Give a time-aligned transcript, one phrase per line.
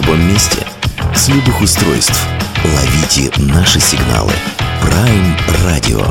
[0.00, 0.66] любом месте,
[1.14, 2.26] с любых устройств.
[2.64, 4.32] Ловите наши сигналы.
[4.82, 6.02] Prime Radio.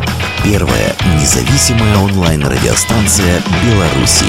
[0.43, 4.25] Первая независимая онлайн-радиостанция Беларуси.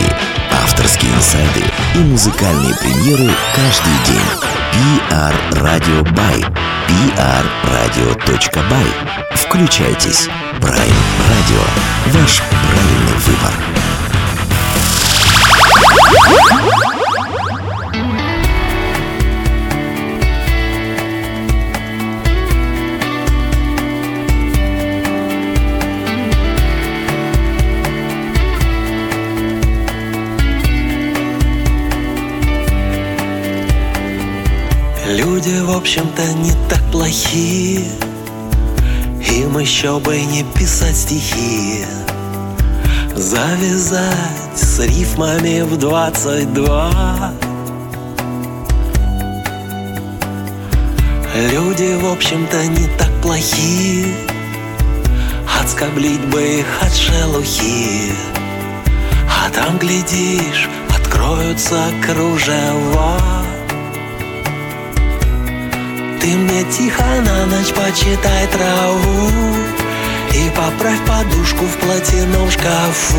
[0.65, 1.63] Авторские инсайды
[1.95, 4.29] и музыкальные премьеры каждый день.
[4.73, 6.43] PR Radio by
[7.65, 8.87] prradio.by.
[9.35, 10.29] Включайтесь.
[10.61, 11.63] Prime Radio.
[12.07, 12.43] Ваш
[12.73, 13.53] правильный выбор.
[35.11, 37.85] Люди, в общем-то, не так плохие
[39.29, 41.85] Им еще бы не писать стихи.
[43.17, 47.33] Завязать с рифмами в двадцать два.
[51.35, 54.15] Люди, в общем-то, не так плохие
[55.61, 58.13] Отскоблить бы их от шелухи.
[59.27, 63.40] А там, глядишь, откроются кружева
[66.21, 69.31] Ты мне тихо на ночь почитай траву
[70.35, 73.17] И поправь подушку в платяном шкафу.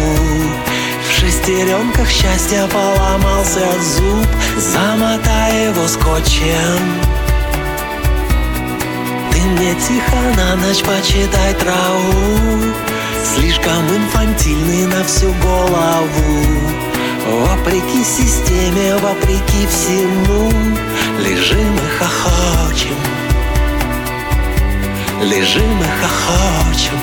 [1.08, 7.02] В шестеренках счастья поломался зуб Замотай его скотчем.
[9.32, 12.38] Ты мне тихо на ночь почитай траву
[13.24, 16.46] Слишком инфантильный на всю голову.
[17.32, 20.52] Вопреки системе, вопреки всему
[21.24, 22.96] Лежим и хохочем.
[25.22, 27.00] Лежим и хохочем.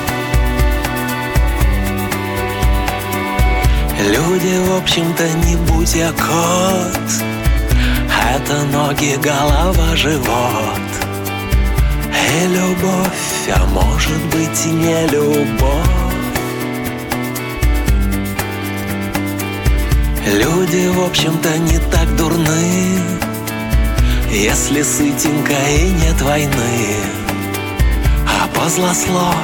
[4.00, 7.08] Люди, в общем-то, не будь я кот.
[8.34, 10.88] Это ноги, голова, живот.
[12.10, 16.08] И любовь, а может быть и не любовь.
[20.26, 23.27] Люди, в общем-то, не так дурны
[24.30, 26.96] Если сытенько и нет войны
[28.26, 29.34] А позлословь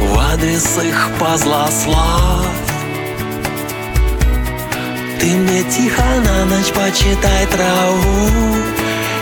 [0.00, 2.46] в адрес их позлословь.
[5.20, 8.28] Ты мне тихо на ночь почитай траву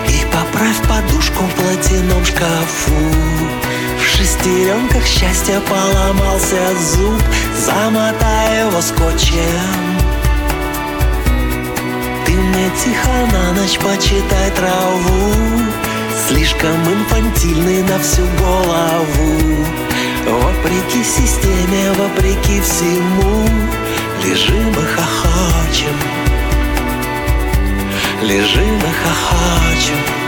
[0.09, 2.93] И поправь подушку в платяном шкафу.
[4.01, 7.23] В шестеренках счастья поломался зуб
[7.65, 9.82] Замотай его скотчем
[12.77, 15.33] тихо на ночь почитай траву.
[16.29, 19.67] Слишком инфантильный на всю голову.
[20.27, 23.47] Вопреки системе, вопреки всему
[24.23, 25.97] Лежим и хохочем.
[28.23, 30.22] Лежим и хохочем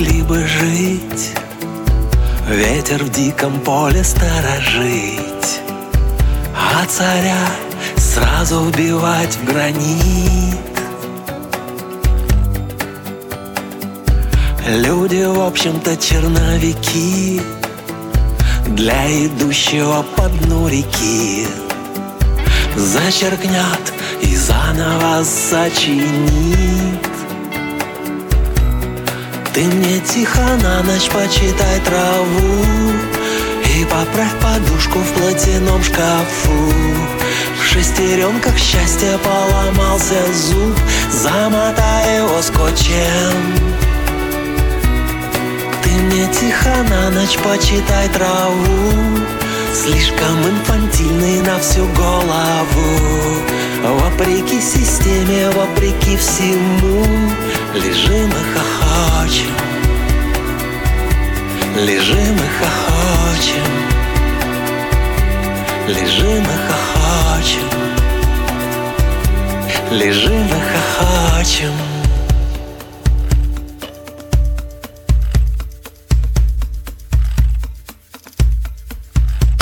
[0.00, 1.32] могли бы жить.
[2.48, 5.60] Ветер в диком поле сторожить
[6.56, 7.46] А царя
[7.96, 10.56] сразу вбивать в гранит.
[14.66, 17.40] Люди, в общем-то, черновики
[18.68, 21.46] Для идущего по дну реки.
[22.76, 27.09] Зачеркнет и заново сочинит
[29.52, 32.64] ты мне тихо на ночь почитай траву
[33.64, 36.72] И поправь подушку в платяном шкафу.
[37.58, 40.76] В шестеренках счастья поломался зуб
[41.10, 43.34] Замотай его скотчем.
[45.82, 48.92] Ты мне тихо на ночь почитай траву
[49.74, 53.40] Слишком инфантильный на всю голову.
[53.82, 57.06] Вопреки системе, вопреки всему
[57.74, 58.54] Лежим и
[59.00, 59.54] хохочем
[61.76, 63.70] Лежим и хохочем.
[65.88, 67.68] Лежим и хохочем.
[69.90, 71.89] Лежим и хохочем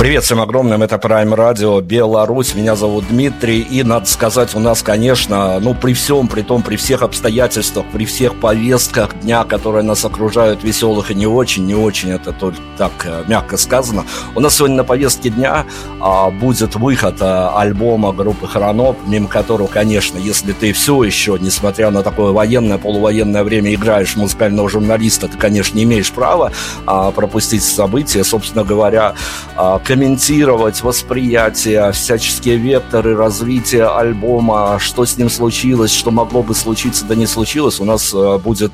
[0.09, 4.81] Привет всем огромным, это Prime Radio Беларусь, меня зовут Дмитрий, и надо сказать, у нас,
[4.81, 10.03] конечно, ну, при всем, при том, при всех обстоятельствах, при всех повестках дня, которые нас
[10.03, 14.03] окружают, веселых и не очень, не очень, это только так э, мягко сказано,
[14.33, 15.67] у нас сегодня на повестке дня
[16.01, 21.91] а, будет выход а, альбома группы Хроноп, мимо которого, конечно, если ты все еще, несмотря
[21.91, 26.51] на такое военное, полувоенное время, играешь музыкального журналиста, ты, конечно, не имеешь права
[26.87, 29.13] а, пропустить события, собственно говоря,
[29.55, 37.03] а, комментировать восприятие, всяческие векторы развития альбома, что с ним случилось, что могло бы случиться,
[37.03, 38.71] да не случилось, у нас э, будет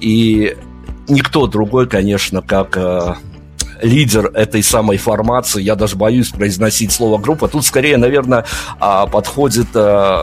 [0.00, 0.54] и
[1.08, 3.14] никто другой, конечно, как э,
[3.80, 8.44] лидер этой самой формации, я даже боюсь произносить слово группа, тут скорее, наверное,
[8.78, 10.20] а, подходит э,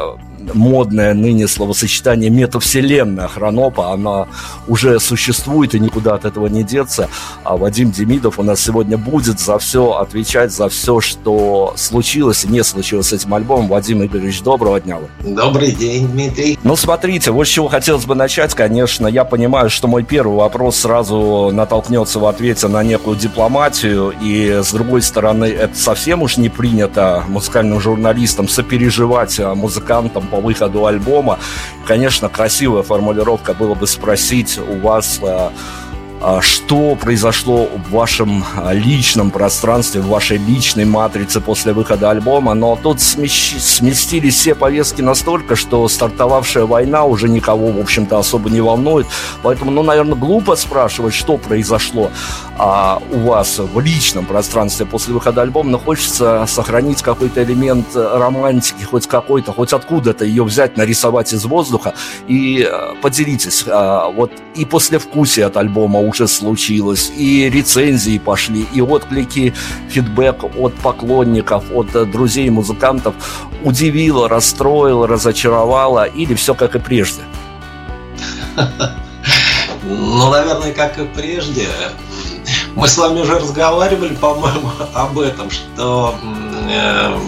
[0.54, 4.28] модное ныне словосочетание метавселенная Хронопа, она
[4.68, 7.10] уже существует и никуда от этого не деться.
[7.44, 12.48] А Вадим Демидов у нас сегодня будет за все отвечать, за все, что случилось и
[12.48, 13.68] не случилось с этим альбомом.
[13.68, 14.98] Вадим Игоревич, доброго дня.
[15.22, 16.60] Добрый день, Дмитрий.
[16.64, 19.08] Ну, смотрите, вот с чего хотелось бы начать, конечно.
[19.08, 24.72] Я понимаю, что мой первый вопрос сразу натолкнется в ответе на некую дипломатию, и, с
[24.72, 31.38] другой стороны, это совсем уж не принято музыкальным журналистам сопереживать музыкантам по выходу альбома.
[31.86, 35.50] Конечно, красивая формулировка было бы спросить у вас э,
[36.42, 42.78] что произошло в вашем а, личном пространстве, в вашей личной матрице после выхода альбома, но
[42.82, 49.06] тут сместились все повестки настолько, что стартовавшая война уже никого, в общем-то, особо не волнует.
[49.42, 52.10] Поэтому, ну, наверное, глупо спрашивать, что произошло
[52.58, 58.84] а, у вас в личном пространстве после выхода альбома, но хочется сохранить какой-то элемент романтики,
[58.84, 61.94] хоть какой-то, хоть откуда-то ее взять, нарисовать из воздуха
[62.28, 63.66] и а, поделитесь.
[63.68, 69.54] А, вот и после вкусия от альбома уже случилось, и рецензии пошли, и отклики,
[69.90, 73.16] фидбэк от поклонников, от э, друзей музыкантов
[73.64, 77.22] удивило, расстроило, разочаровало, или все как и прежде?
[79.86, 81.68] Ну, наверное, как и прежде.
[82.74, 86.16] Мы с вами уже разговаривали, по-моему, об этом, что
[86.70, 87.20] э,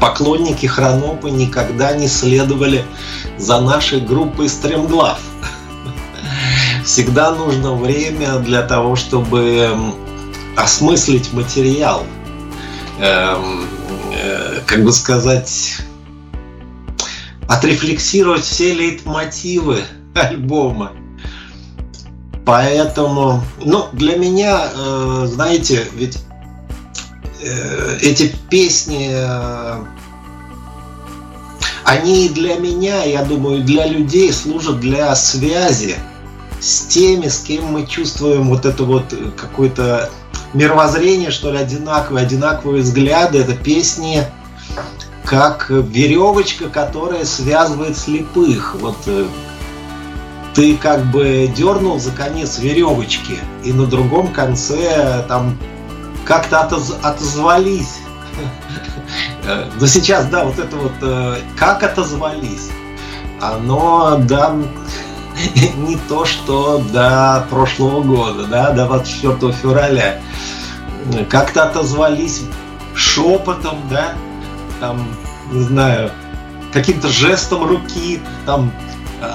[0.00, 2.84] поклонники Хронопы никогда не следовали
[3.38, 5.20] за нашей группой Стремглав
[6.90, 9.76] всегда нужно время для того, чтобы
[10.56, 12.02] осмыслить материал.
[12.98, 13.64] Эм,
[14.12, 15.76] э, как бы сказать,
[17.48, 19.84] отрефлексировать все лейтмотивы
[20.14, 20.90] альбома.
[22.44, 26.18] Поэтому, ну, для меня, э, знаете, ведь
[27.40, 29.14] э, эти песни,
[31.84, 35.94] они для меня, я думаю, для людей служат для связи
[36.60, 40.10] с теми, с кем мы чувствуем вот это вот э, какое-то
[40.52, 43.38] мировоззрение, что ли, одинаковые, одинаковые взгляды.
[43.38, 44.24] Это песни
[45.24, 48.76] как веревочка, которая связывает слепых.
[48.78, 49.26] Вот э,
[50.54, 55.56] ты как бы дернул за конец веревочки, и на другом конце там
[56.24, 58.00] как-то отоз отозвались.
[59.80, 62.68] Но сейчас, да, вот это вот э, как отозвались,
[63.40, 64.54] оно, да,
[65.76, 70.20] не то, что до прошлого года, да, до 24 февраля.
[71.28, 72.42] Как-то отозвались
[72.94, 74.14] шепотом, да,
[74.80, 75.06] там,
[75.50, 76.10] не знаю,
[76.72, 78.72] каким-то жестом руки, там,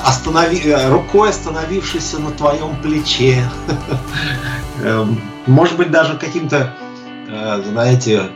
[0.04, 3.44] останови, рукой остановившейся на твоем плече.
[4.84, 6.74] Эм, может быть, даже каким-то,
[7.28, 8.30] э, знаете,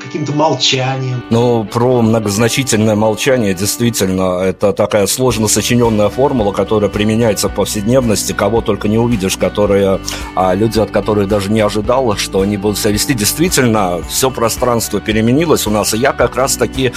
[0.00, 1.22] каким-то молчанием.
[1.30, 8.60] Ну, про многозначительное молчание действительно это такая сложно сочиненная формула, которая применяется в повседневности, кого
[8.60, 10.00] только не увидишь, которые
[10.36, 13.14] а, люди, от которых даже не ожидал, что они будут себя вести.
[13.14, 16.92] Действительно, все пространство переменилось у нас, и я как раз таки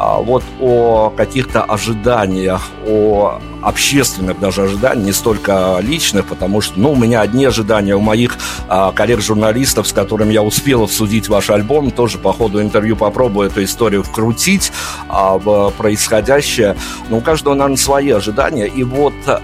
[0.00, 6.96] вот о каких-то ожиданиях, о общественных даже ожиданий, не столько личных, потому что, ну, у
[6.96, 8.38] меня одни ожидания, у моих
[8.68, 13.62] а, коллег-журналистов, с которыми я успел обсудить ваш альбом, тоже по ходу интервью попробую эту
[13.62, 14.72] историю вкрутить
[15.08, 16.76] а, в происходящее.
[17.10, 18.66] Но у каждого, наверное, свои ожидания.
[18.66, 19.42] И вот а,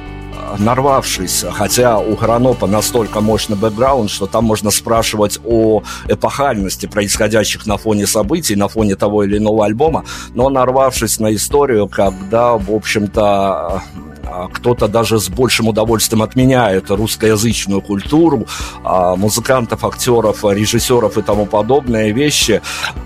[0.58, 7.76] нарвавшись, хотя у Хронопа настолько мощный бэкграунд, что там можно спрашивать о эпохальности происходящих на
[7.76, 13.82] фоне событий, на фоне того или иного альбома, но нарвавшись на историю, когда, в общем-то,
[14.26, 18.46] а, кто-то даже с большим удовольствием отменяет русскоязычную культуру,
[18.84, 22.60] а, музыкантов, актеров, режиссеров и тому подобные вещи.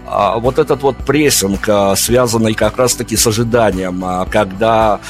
[0.07, 5.01] А, вот этот вот прессинг, связанный как раз-таки с ожиданием, когда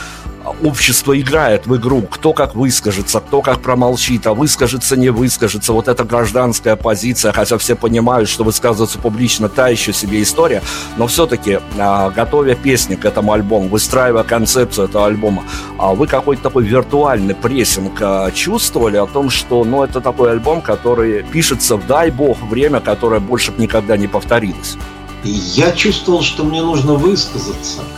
[0.63, 5.73] общество играет в игру, кто как выскажется, кто как промолчит, а выскажется, не выскажется.
[5.73, 10.63] Вот эта гражданская позиция, хотя все понимают, что высказываться публично та еще себе история,
[10.97, 15.45] но все-таки, а, готовя песни к этому альбому, выстраивая концепцию этого альбома,
[15.79, 20.63] а вы какой-то такой виртуальный прессинг а, чувствовали о том, что, ну, это такой альбом,
[20.63, 24.77] который пишется, в дай бог, время, которое больше никогда не повторилось?
[25.23, 27.81] Я чувствовал, что мне нужно высказаться–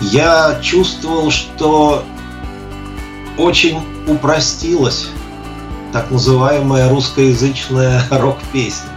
[0.00, 2.04] я чувствовал, что
[3.38, 5.08] очень упростилась
[5.92, 8.90] так называемая русскоязычная рок-песня.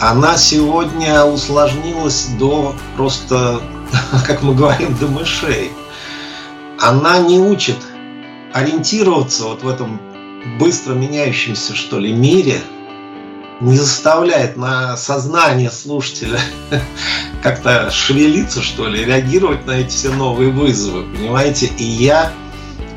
[0.00, 3.60] Она сегодня усложнилась до просто,
[4.26, 5.70] как мы говорим, до мышей.
[6.80, 7.76] Она не учит
[8.52, 10.00] ориентироваться вот в этом
[10.58, 12.60] быстро меняющемся, что ли, мире–
[13.60, 16.40] не заставляет на сознание слушателя
[17.42, 21.66] как-то шевелиться, что ли, реагировать на эти все новые вызовы, понимаете?
[21.66, 22.32] И я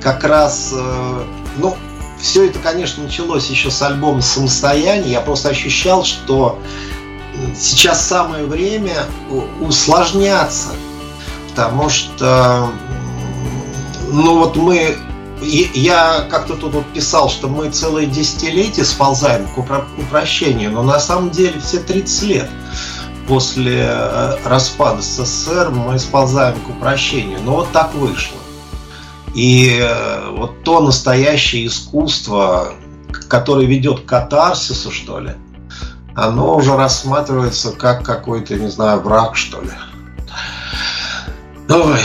[0.01, 1.23] как раз, э,
[1.57, 1.75] ну,
[2.19, 5.11] все это, конечно, началось еще с альбома «Самостояние».
[5.11, 6.59] Я просто ощущал, что
[7.55, 9.05] сейчас самое время
[9.59, 10.69] усложняться,
[11.49, 12.69] потому что,
[14.09, 14.95] ну вот мы
[15.45, 21.29] я как-то тут вот писал, что мы целые десятилетия сползаем к упрощению, но на самом
[21.29, 22.49] деле все 30 лет
[23.27, 27.39] после э, распада СССР мы сползаем к упрощению.
[27.43, 28.37] Но вот так вышло.
[29.33, 32.73] И э, вот то настоящее искусство,
[33.27, 35.31] которое ведет к катарсису, что ли,
[36.15, 39.71] оно уже рассматривается как какой-то, не знаю, враг, что ли.
[41.67, 42.01] Ой,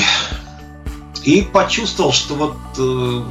[1.25, 3.23] и почувствовал, что вот э,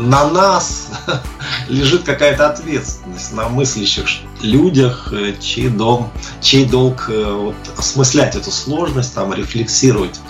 [0.00, 0.88] на нас
[1.68, 4.06] лежит какая-то ответственность, на мыслящих
[4.42, 6.10] людях, э, чей, дом,
[6.40, 10.20] чей долг э, вот, осмыслять эту сложность, там, рефлексировать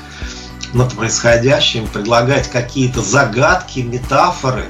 [0.73, 4.67] над происходящим, предлагать какие-то загадки, метафоры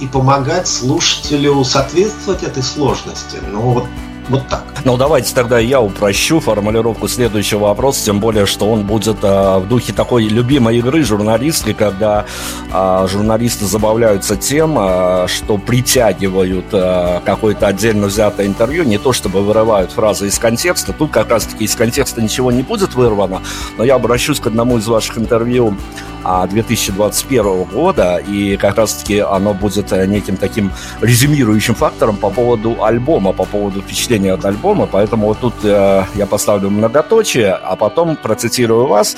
[0.00, 3.38] и помогать слушателю соответствовать этой сложности.
[3.50, 3.86] Ну вот
[4.30, 4.64] вот так.
[4.84, 9.68] Ну, давайте тогда я упрощу формулировку следующего вопроса, тем более, что он будет а, в
[9.68, 12.24] духе такой любимой игры журналистской, когда
[12.70, 19.42] а, журналисты забавляются тем, а, что притягивают а, какое-то отдельно взятое интервью, не то чтобы
[19.42, 20.92] вырывают фразы из контекста.
[20.92, 23.42] Тут как раз-таки из контекста ничего не будет вырвано,
[23.76, 25.76] но я обращусь к одному из ваших интервью
[26.22, 33.32] 2021 года, и как раз-таки оно будет э, неким таким резюмирующим фактором по поводу альбома,
[33.32, 38.86] по поводу впечатления от альбома, поэтому вот тут э, я поставлю многоточие, а потом процитирую
[38.86, 39.16] вас,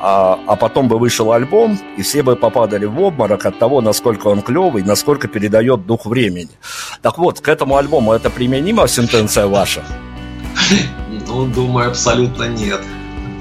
[0.00, 4.28] а, а потом бы вышел альбом, и все бы попадали в обморок от того, насколько
[4.28, 6.50] он клевый, насколько передает дух времени.
[7.02, 9.84] Так вот, к этому альбому это применимо сентенция ваша?
[11.28, 12.80] Ну, думаю, абсолютно нет.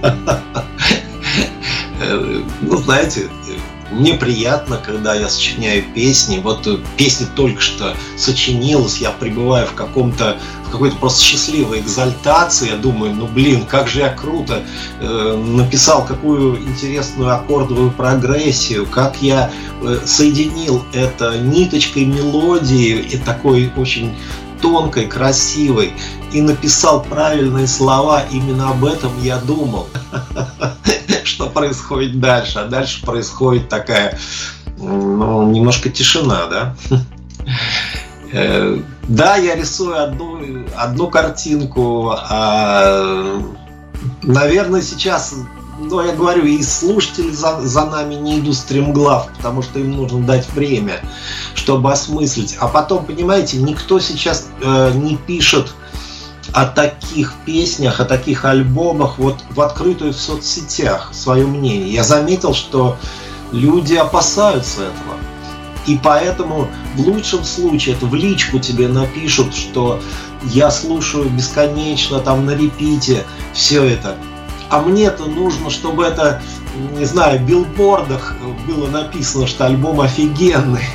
[2.02, 3.30] Э, ну, знаете,
[3.92, 6.40] мне приятно, когда я сочиняю песни.
[6.40, 10.38] Вот э, песня только что сочинилась, я пребываю в каком-то
[10.68, 12.72] в какой-то просто счастливой экзальтации.
[12.72, 14.64] Я думаю, ну блин, как же я круто
[15.00, 23.72] э, написал какую интересную аккордовую прогрессию, как я э, соединил это ниточкой мелодии и такой
[23.78, 24.16] очень
[24.62, 25.94] тонкой, красивой
[26.36, 28.24] и написал правильные слова.
[28.30, 29.88] Именно об этом я думал.
[31.24, 32.60] что происходит дальше.
[32.60, 34.18] А дальше происходит такая,
[34.78, 36.76] ну, немножко тишина, да.
[38.32, 43.40] Э, да, я рисую одну, одну картинку, а,
[44.24, 45.36] наверное, сейчас,
[45.80, 50.26] ну, я говорю, и слушатели за, за нами не идут стремглав, потому что им нужно
[50.26, 51.00] дать время,
[51.54, 52.58] чтобы осмыслить.
[52.60, 55.74] А потом, понимаете, никто сейчас э, не пишет
[56.56, 61.90] о таких песнях, о таких альбомах вот в открытую в соцсетях свое мнение.
[61.90, 62.98] Я заметил, что
[63.52, 65.18] люди опасаются этого.
[65.86, 70.00] И поэтому в лучшем случае это в личку тебе напишут, что
[70.46, 74.16] я слушаю бесконечно, там на репите, все это.
[74.70, 76.42] А мне-то нужно, чтобы это,
[76.98, 78.34] не знаю, в билбордах
[78.66, 80.86] было написано, что альбом офигенный.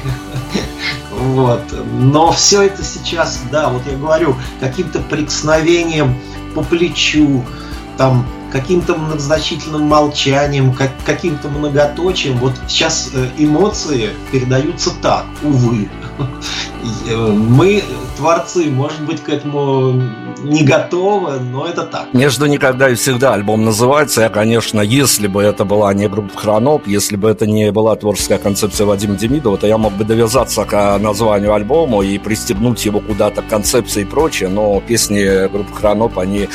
[1.21, 1.63] Вот.
[1.93, 6.17] Но все это сейчас, да, вот я говорю, каким-то прикосновением
[6.55, 7.45] по плечу,
[7.99, 12.39] там, каким-то многозначительным молчанием, как, каким-то многоточием.
[12.39, 15.89] Вот сейчас э, эмоции передаются так, увы.
[17.07, 17.85] Э, мы,
[18.17, 20.03] творцы, может быть, к этому
[20.39, 22.13] не готовы, но это так.
[22.13, 24.23] Между никогда и всегда альбом называется.
[24.23, 28.39] Я, конечно, если бы это была не группа Хроноп, если бы это не была творческая
[28.39, 33.43] концепция Вадима Демидова, то я мог бы довязаться к названию альбома и пристегнуть его куда-то
[33.43, 34.49] к концепции и прочее.
[34.49, 36.49] Но песни группы Хроноп, они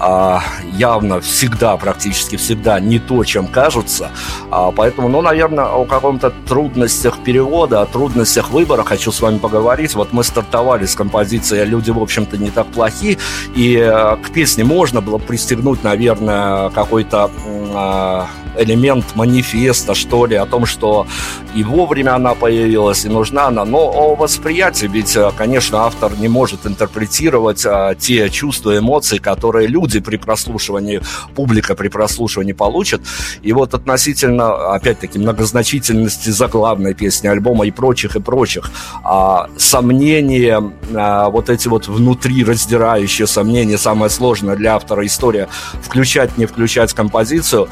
[0.00, 4.10] а, явно всегда, практически всегда не то, чем кажутся.
[4.50, 9.94] А, поэтому, ну, наверное, о каком-то трудностях перевода, о трудностях выбора хочу с вами поговорить.
[9.94, 13.18] Вот мы стартовали с композиции «Люди, в общем-то, не так плохи»,
[13.54, 20.46] и э, к песне можно было пристегнуть, наверное, какой-то э, элемент манифеста, что ли, о
[20.46, 21.06] том, что
[21.54, 23.64] и вовремя она появилась, и нужна она.
[23.64, 29.66] Но о восприятии, ведь, э, конечно, автор не может интерпретировать а, те чувства, эмоции, которые
[29.66, 31.00] люди при прослушивании,
[31.34, 33.00] публика при прослушивании получат.
[33.42, 38.70] И вот относительно, опять-таки, многозначительности заглавной песни альбома и прочих, и прочих,
[39.02, 40.62] а, сомнения,
[40.94, 45.48] а, вот эти вот внутри раздирающие сомнения, самое сложное для автора история,
[45.82, 47.68] включать, не включать композицию,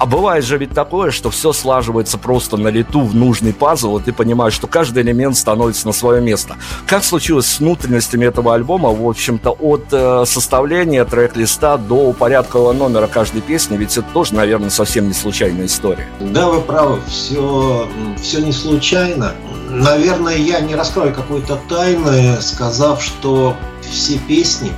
[0.00, 4.02] а бывает же ведь такое, что все слаживается просто на лету в нужный пазл, и
[4.02, 6.56] ты понимаешь, что каждый элемент становится на свое место.
[6.86, 13.08] Как случилось с внутренностями этого альбома, в общем-то, от э, составления трек-листа до порядкового номера
[13.08, 16.08] каждой песни, ведь это тоже, наверное, совсем не случайная история.
[16.18, 17.86] Да, вы правы, все,
[18.22, 19.34] все не случайно.
[19.68, 24.72] Наверное, я не раскрою какой-то тайны, сказав, что все песни,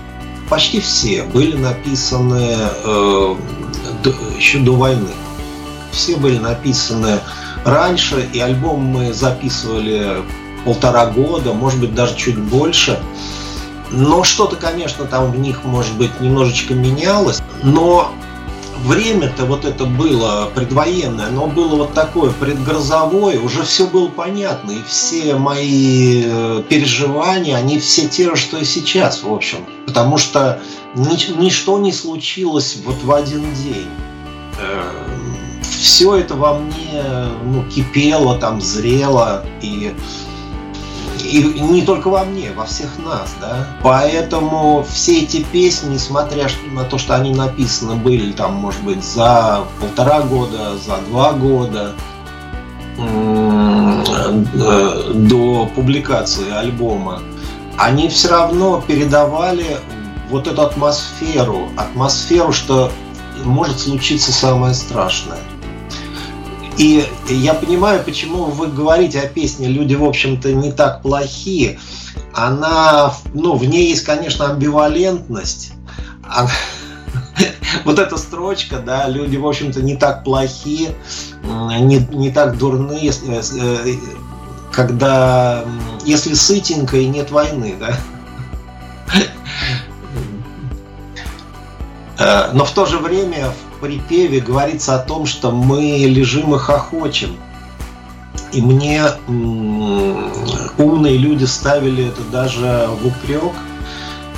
[0.50, 3.34] почти все, были написаны э,
[4.36, 5.10] еще до войны.
[5.92, 7.20] Все были написаны
[7.64, 10.22] раньше, и альбом мы записывали
[10.64, 12.98] полтора года, может быть, даже чуть больше.
[13.90, 17.42] Но что-то, конечно, там в них, может быть, немножечко менялось.
[17.62, 18.12] Но
[18.82, 24.82] время-то вот это было предвоенное, но было вот такое предгрозовое, уже все было понятно, и
[24.82, 29.58] все мои э, переживания, они все те же, что и сейчас, в общем.
[29.86, 30.60] Потому что
[30.94, 33.88] ничто не случилось вот в один день.
[34.58, 34.82] Э,
[35.62, 37.02] все это во мне
[37.44, 39.94] ну, кипело, там зрело, и
[41.22, 43.68] и не только во мне, во всех нас, да.
[43.82, 49.64] Поэтому все эти песни, несмотря на то, что они написаны были там, может быть, за
[49.80, 51.92] полтора года, за два года
[55.14, 57.22] до публикации альбома,
[57.78, 59.78] они все равно передавали
[60.30, 62.90] вот эту атмосферу, атмосферу, что
[63.44, 65.38] может случиться самое страшное.
[66.78, 71.78] И я понимаю, почему вы говорите о песне «Люди, в общем-то, не так плохие».
[72.34, 75.72] Она, ну, в ней есть, конечно, амбивалентность.
[76.22, 76.50] Она,
[77.84, 80.94] вот эта строчка, да, люди, в общем-то, не так плохие,
[81.42, 83.42] не, не так дурные, э,
[84.72, 85.64] когда,
[86.04, 87.96] если сытенько и нет войны, да.
[92.18, 93.52] Э, но в то же время
[93.82, 97.36] припеве говорится о том, что мы лежим и хохочем.
[98.52, 99.04] И мне
[100.78, 103.52] умные люди ставили это даже в упрек,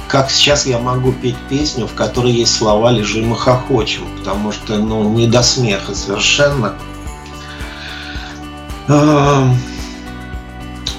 [0.09, 4.79] как сейчас я могу петь песню, в которой есть слова «лежим и хохочем», потому что
[4.79, 6.75] ну, не до смеха совершенно.
[8.89, 9.57] Эм,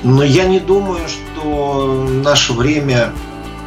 [0.04, 3.12] но я не думаю, что наше время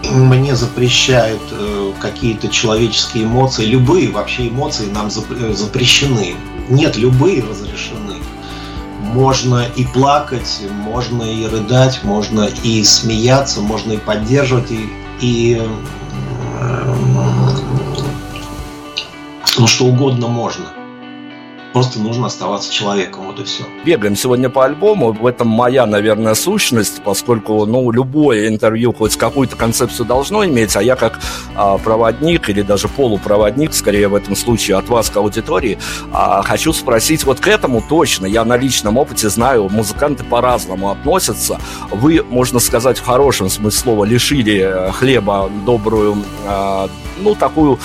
[0.04, 6.34] мне запрещают э, какие-то человеческие эмоции, любые вообще эмоции нам э, запрещены.
[6.68, 8.16] Нет, любые разрешены.
[9.00, 14.88] Можно и плакать, можно и рыдать, можно и смеяться, можно и поддерживать, и,
[15.20, 16.94] и э,
[19.58, 20.77] ну что угодно можно.
[21.72, 23.64] Просто нужно оставаться человеком, вот и все.
[23.84, 25.12] Бегаем сегодня по альбому.
[25.12, 30.82] В этом моя, наверное, сущность, поскольку, ну, любое интервью хоть какую-то концепцию должно иметь, а
[30.82, 31.20] я как
[31.54, 35.78] а, проводник или даже полупроводник, скорее в этом случае, от вас к аудитории,
[36.12, 38.26] а, хочу спросить вот к этому точно.
[38.26, 41.60] Я на личном опыте знаю, музыканты по-разному относятся.
[41.90, 47.78] Вы, можно сказать, в хорошем смысле слова, лишили э, хлеба добрую, а, ну, такую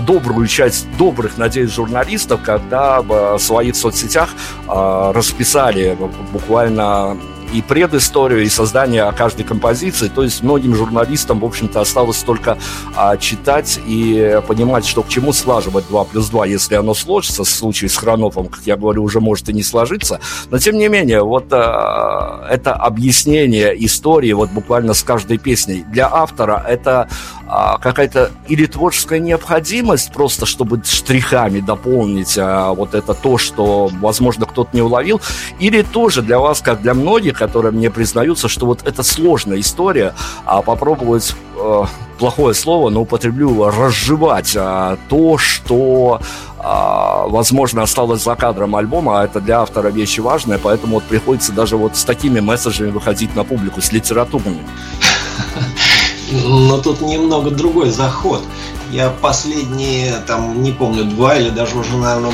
[0.00, 4.30] добрую часть добрых, надеюсь, журналистов, когда в своих соцсетях
[4.68, 5.96] э, расписали
[6.32, 7.16] буквально
[7.52, 10.08] и предысторию, и создание каждой композиции.
[10.08, 12.58] То есть многим журналистам, в общем-то, осталось только
[12.94, 17.44] а, читать и понимать, что к чему слаживать 2 плюс 2, если оно сложится.
[17.44, 20.20] В случае с Хронофом, как я говорю, уже может и не сложиться.
[20.50, 25.84] Но, тем не менее, вот а, это объяснение истории вот буквально с каждой песней.
[25.88, 27.08] Для автора это
[27.48, 34.44] а, какая-то или творческая необходимость, просто чтобы штрихами дополнить а, вот это то, что, возможно,
[34.44, 35.20] кто-то не уловил,
[35.58, 40.14] или тоже для вас, как для многих, которые мне признаются, что вот это сложная история,
[40.44, 41.82] а попробовать э,
[42.18, 46.20] плохое слово, но употреблю, разжевать а, то, что
[46.58, 51.52] а, возможно, осталось за кадром альбома, а это для автора вещи важная, поэтому вот приходится
[51.52, 54.66] даже вот с такими месседжами выходить на публику, с литературными.
[56.30, 58.42] Но тут немного другой заход.
[58.90, 62.32] Я последние, там, не помню, два или даже уже, наверное,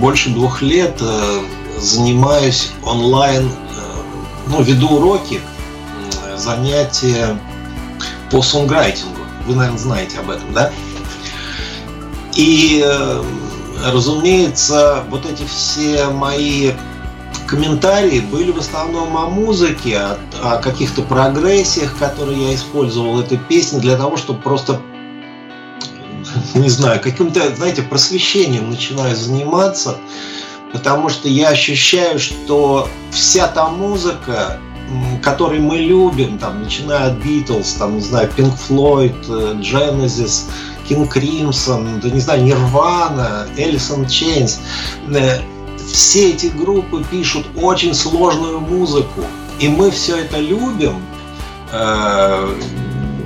[0.00, 1.40] больше двух лет э,
[1.78, 3.50] занимаюсь онлайн, э,
[4.46, 5.40] ну, веду уроки,
[6.36, 7.38] занятия
[8.30, 9.20] по сонграйтингу.
[9.46, 10.70] Вы, наверное, знаете об этом, да?
[12.34, 13.22] И, э,
[13.92, 16.72] разумеется, вот эти все мои
[17.50, 23.18] комментарии были в основном о музыке, о, о каких-то прогрессиях, которые я использовал.
[23.18, 24.80] Этой песни для того, чтобы просто
[26.54, 29.96] не знаю, каким-то, знаете, просвещением начинаю заниматься,
[30.72, 34.60] потому что я ощущаю, что вся та музыка,
[35.20, 40.44] которую мы любим, там, начиная от Битлз, там, не знаю, Pink Floyd, Genesis,
[40.88, 44.58] King Crimson, да не знаю, Nirvana, Alice in Chains,
[45.08, 45.40] э,
[45.92, 49.24] все эти группы пишут очень сложную музыку,
[49.58, 51.02] и мы все это любим.
[51.72, 52.54] Э,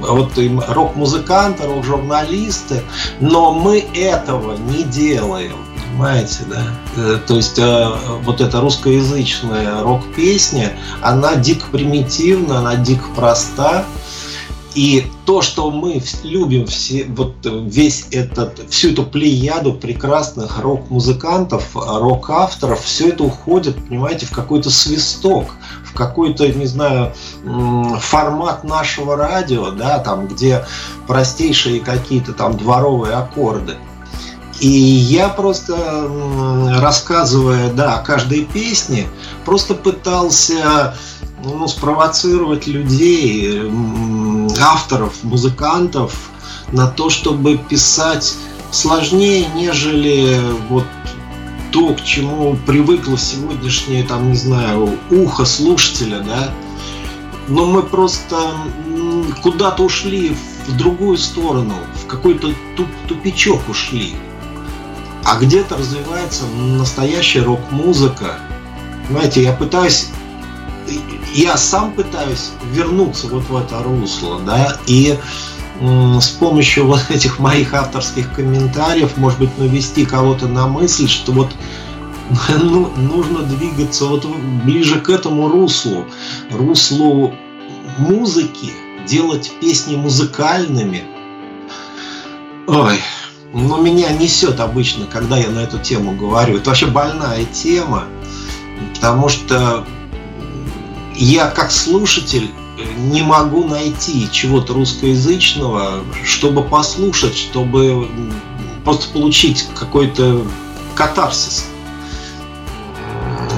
[0.00, 0.33] вот
[0.68, 2.83] рок-музыканты, рок-журналисты,
[3.20, 5.57] но мы этого не делаем.
[5.94, 6.62] Понимаете, да?
[6.96, 7.88] Э, то есть э,
[8.22, 13.87] вот эта русскоязычная рок-песня, она дико примитивна, она дико проста.
[14.75, 22.83] И то, что мы любим все, вот весь этот, всю эту плеяду прекрасных рок-музыкантов, рок-авторов,
[22.83, 27.13] все это уходит, понимаете, в какой-то свисток, в какой-то, не знаю,
[28.01, 30.65] формат нашего радио, да, там, где
[31.07, 33.77] простейшие какие-то там дворовые аккорды.
[34.61, 35.77] И я просто,
[36.81, 39.07] рассказывая, да, о каждой песне,
[39.45, 40.95] просто пытался
[41.45, 43.61] ну, спровоцировать людей,
[44.64, 46.14] авторов, музыкантов
[46.72, 48.35] на то, чтобы писать
[48.70, 50.85] сложнее, нежели вот
[51.72, 56.50] то, к чему привыкло сегодняшнее, там, не знаю, ухо слушателя, да.
[57.48, 58.37] Но мы просто
[59.42, 62.53] куда-то ушли в другую сторону, в какой-то
[63.09, 64.14] тупичок ушли.
[65.24, 68.38] А где-то развивается настоящая рок-музыка.
[69.11, 70.09] Знаете, я пытаюсь
[71.35, 75.18] я сам пытаюсь вернуться вот в это русло, да, и
[75.81, 81.51] с помощью вот этих моих авторских комментариев, может быть, навести кого-то на мысль, что вот
[82.49, 84.25] ну, нужно двигаться вот
[84.64, 86.07] ближе к этому руслу,
[86.51, 87.35] руслу
[87.99, 88.73] музыки,
[89.07, 91.05] делать песни музыкальными.
[92.66, 92.99] Ой,
[93.53, 96.57] но меня несет обычно, когда я на эту тему говорю.
[96.57, 98.05] Это вообще больная тема,
[98.94, 99.85] потому что
[101.14, 102.50] я как слушатель
[102.98, 108.11] не могу найти чего-то русскоязычного, чтобы послушать, чтобы
[108.85, 110.44] просто получить какой-то
[110.94, 111.66] катарсис.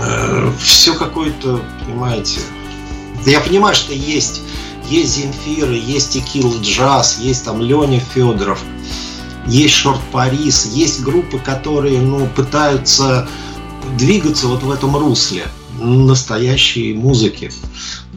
[0.03, 2.40] Э, Все какое-то, понимаете.
[3.25, 4.42] Я понимаю, что есть,
[4.88, 8.61] есть Земфиры, есть Текил Джаз, есть там Леня Федоров,
[9.47, 13.29] есть Шорт Парис, есть группы, которые ну, пытаются
[13.97, 15.47] двигаться вот в этом русле
[15.81, 17.51] настоящей музыки.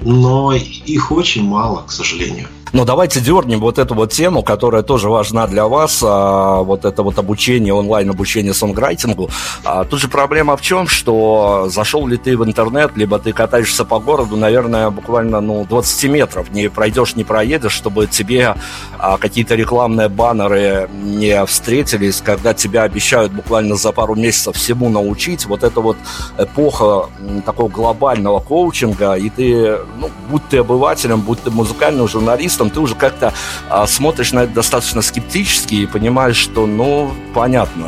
[0.02, 2.48] Но их очень мало, к сожалению.
[2.74, 7.02] Но давайте дернем вот эту вот тему, которая тоже важна для вас, а, вот это
[7.04, 9.30] вот обучение, онлайн-обучение сонграйтингу.
[9.64, 13.86] А, тут же проблема в чем, что зашел ли ты в интернет, либо ты катаешься
[13.86, 18.56] по городу, наверное, буквально ну, 20 метров, не пройдешь, не проедешь, чтобы тебе
[19.00, 25.46] а, какие-то рекламные баннеры не встретились, когда тебя обещают буквально за пару месяцев всему научить.
[25.46, 25.98] Вот это вот
[26.38, 27.10] эпоха
[27.46, 32.80] такого глобального коучинга, и ты, ну, будь ты обывателем, будь ты музыкальным журналистом, специалистом, ты
[32.80, 33.34] уже как-то
[33.70, 37.88] а, смотришь на это достаточно скептически и понимаешь, что, ну, понятно,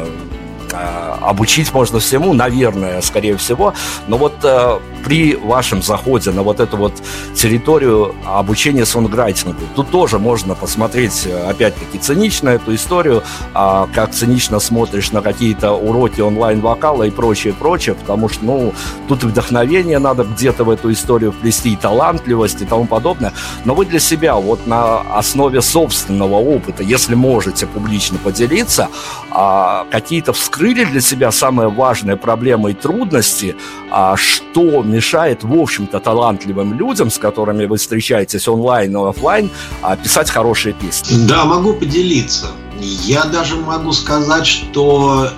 [0.73, 3.73] обучить можно всему, наверное, скорее всего,
[4.07, 6.93] но вот а, при вашем заходе на вот эту вот
[7.33, 9.61] территорию обучения сонграйтингу.
[9.75, 15.71] Тут тоже можно посмотреть, э, опять-таки, цинично эту историю, а, как цинично смотришь на какие-то
[15.71, 18.73] уроки онлайн-вокала и прочее, прочее, потому что, ну,
[19.07, 23.33] тут вдохновение надо где-то в эту историю вплести, и талантливость и тому подобное.
[23.65, 28.89] Но вы для себя вот на основе собственного опыта, если можете публично поделиться,
[29.31, 33.55] а, какие-то вскрыли для себя самые важные проблемы и трудности,
[33.89, 39.49] а, что мешает, в общем-то, талантливым людям, с которыми вы встречаетесь онлайн и офлайн,
[39.81, 41.25] а, писать хорошие песни?
[41.25, 42.45] Да, могу поделиться.
[42.79, 45.29] Я даже могу сказать, что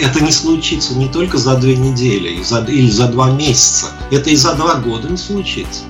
[0.00, 3.86] это не случится не только за две недели или за два месяца.
[4.12, 5.82] Это и за два года не случится.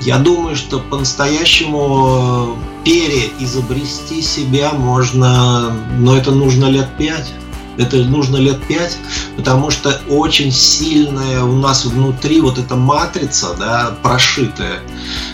[0.00, 7.32] Я думаю, что по-настоящему переизобрести себя можно, но это нужно лет пять.
[7.80, 8.98] Это нужно лет пять,
[9.36, 14.80] потому что очень сильная у нас внутри вот эта матрица, да, прошитая,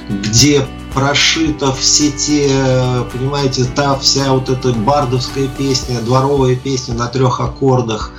[0.09, 2.49] где прошито все те,
[3.13, 8.13] понимаете, та вся вот эта бардовская песня, дворовая песня на трех аккордах,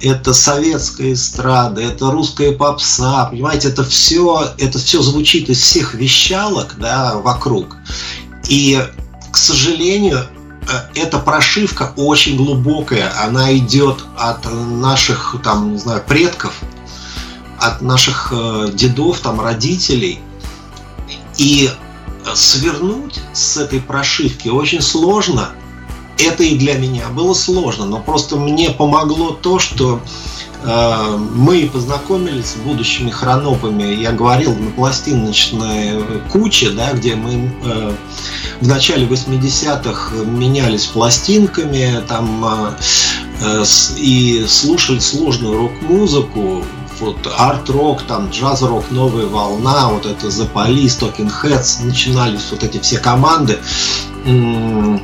[0.00, 6.74] это советская эстрада, это русская попса, понимаете, это все, это все звучит из всех вещалок,
[6.78, 7.76] да, вокруг.
[8.48, 8.84] И,
[9.30, 10.26] к сожалению,
[10.94, 16.54] эта прошивка очень глубокая, она идет от наших, там, не знаю, предков,
[17.58, 20.20] от наших э, дедов, там, родителей.
[21.38, 21.70] И
[22.34, 25.50] свернуть с этой прошивки очень сложно,
[26.18, 30.00] это и для меня было сложно, но просто мне помогло то, что
[30.64, 37.92] мы познакомились с будущими хронопами, я говорил, на пластиночной куче, да, где мы э,
[38.60, 42.72] в начале 80-х менялись пластинками там, э,
[43.40, 43.64] э
[43.96, 46.64] и слушали сложную рок-музыку,
[47.00, 52.78] вот арт-рок, там джаз-рок, новая волна, вот это The Police, Talking Heads, начинались вот эти
[52.78, 53.58] все команды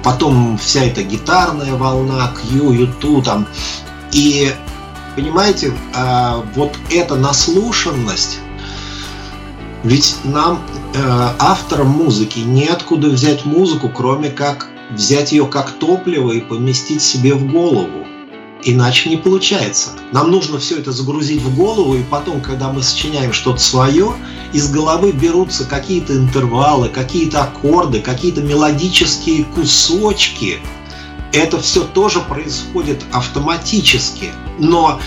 [0.02, 3.46] потом вся эта гитарная волна, Q, U2 там.
[4.12, 4.52] И
[5.18, 8.38] понимаете, а, вот эта наслушанность,
[9.82, 10.62] ведь нам,
[10.94, 17.34] э, авторам музыки, неоткуда взять музыку, кроме как взять ее как топливо и поместить себе
[17.34, 18.06] в голову.
[18.62, 19.90] Иначе не получается.
[20.12, 24.12] Нам нужно все это загрузить в голову, и потом, когда мы сочиняем что-то свое,
[24.52, 30.58] из головы берутся какие-то интервалы, какие-то аккорды, какие-то мелодические кусочки.
[31.32, 34.30] Это все тоже происходит автоматически.
[34.58, 35.00] Но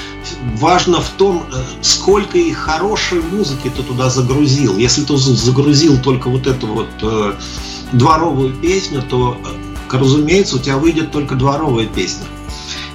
[0.58, 4.78] важно в том, э, сколько и хорошей музыки ты туда загрузил.
[4.78, 7.34] Если ты загрузил только вот эту вот э,
[7.94, 9.38] дворовую песню, то,
[9.92, 12.26] э, разумеется, у тебя выйдет только дворовая песня.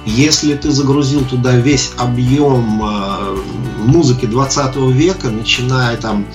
[0.05, 3.37] Если ты загрузил туда весь объем э,
[3.79, 6.25] музыки 20 века, начиная там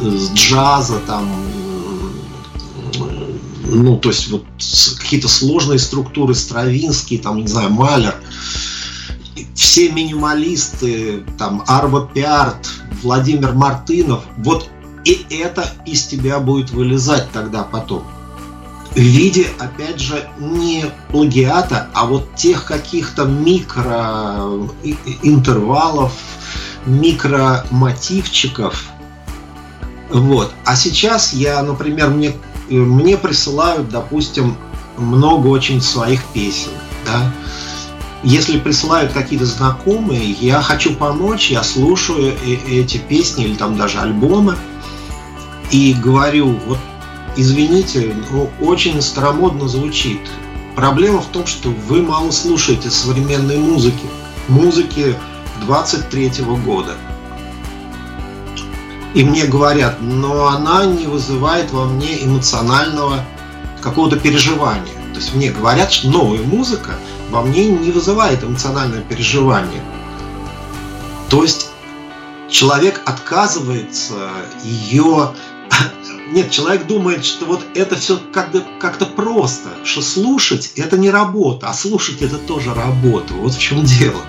[0.00, 1.28] с джаза, там,
[3.64, 4.44] ну, то есть вот
[4.98, 8.14] какие-то сложные структуры, Стравинский, там, не знаю, Малер,
[9.54, 12.68] все минималисты, там, Арва Пиарт,
[13.02, 14.68] Владимир Мартынов, вот
[15.04, 18.04] и это из тебя будет вылезать тогда потом
[18.96, 26.14] в виде, опять же, не плагиата, а вот тех каких-то микроинтервалов,
[26.86, 28.86] микромотивчиков.
[30.08, 30.50] Вот.
[30.64, 32.32] А сейчас я, например, мне,
[32.70, 34.56] мне присылают, допустим,
[34.96, 36.70] много очень своих песен.
[37.04, 37.30] Да?
[38.22, 43.98] Если присылают какие-то знакомые, я хочу помочь, я слушаю э, эти песни или там даже
[43.98, 44.56] альбомы
[45.70, 46.78] и говорю, вот
[47.36, 50.20] извините, но очень старомодно звучит.
[50.74, 54.06] Проблема в том, что вы мало слушаете современной музыки.
[54.48, 55.14] Музыки
[55.62, 56.94] 23 -го года.
[59.14, 63.24] И мне говорят, но она не вызывает во мне эмоционального
[63.80, 64.92] какого-то переживания.
[65.14, 66.96] То есть мне говорят, что новая музыка
[67.30, 69.82] во мне не вызывает эмоциональное переживание.
[71.28, 71.70] То есть
[72.48, 74.30] человек отказывается
[74.62, 75.32] ее
[76.32, 81.68] нет, человек думает, что вот это все как-то как просто, что слушать это не работа,
[81.68, 83.34] а слушать это тоже работа.
[83.34, 84.20] Вот в чем дело.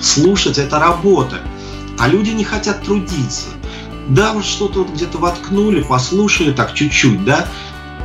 [0.00, 1.40] Слушать это работа,
[1.98, 3.48] а люди не хотят трудиться.
[4.08, 7.46] Да, вот что-то вот где-то воткнули, послушали так чуть-чуть, да,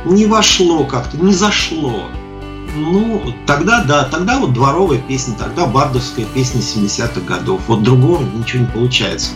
[0.06, 2.08] не вошло как-то, не зашло.
[2.76, 7.60] Ну, тогда да, тогда вот дворовая песня, тогда бардовская песня 70-х годов.
[7.66, 9.32] Вот другого ничего не получается.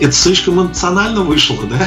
[0.00, 1.86] Это слишком эмоционально вышло, да?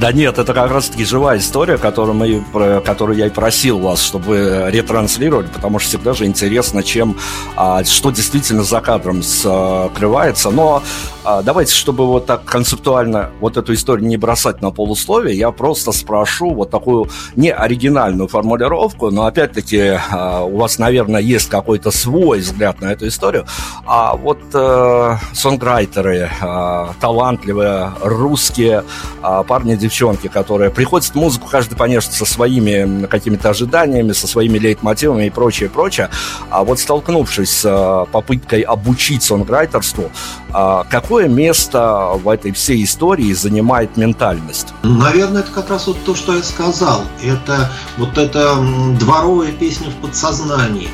[0.00, 4.68] Да нет, это как раз-таки живая история, которую, мы, которую я и просил вас, чтобы
[4.68, 7.16] ретранслировать, потому что всегда же интересно, чем,
[7.56, 10.50] а, что действительно за кадром скрывается.
[10.50, 10.84] Но
[11.24, 15.92] а, давайте, чтобы вот так концептуально вот эту историю не бросать на полусловие, я просто
[15.92, 22.38] спрошу вот такую не оригинальную формулировку, но опять-таки а, у вас, наверное, есть какой-то свой
[22.38, 23.46] взгляд на эту историю.
[23.84, 28.84] А вот э, сонграйтеры, э, талантливые русские
[29.22, 34.58] э, парни девчонки, которые приходят в музыку, каждый, конечно, со своими какими-то ожиданиями, со своими
[34.58, 36.10] лейтмотивами и прочее, прочее.
[36.50, 40.10] А вот столкнувшись с э, попыткой обучить сонграйтерству,
[40.52, 44.74] э, какое место в этой всей истории занимает ментальность?
[44.82, 47.04] Наверное, это как раз вот то, что я сказал.
[47.24, 48.54] Это вот эта
[49.00, 50.90] дворовая песня в подсознании.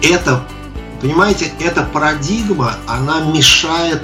[0.00, 0.44] Это
[1.00, 4.02] Понимаете, эта парадигма, она мешает,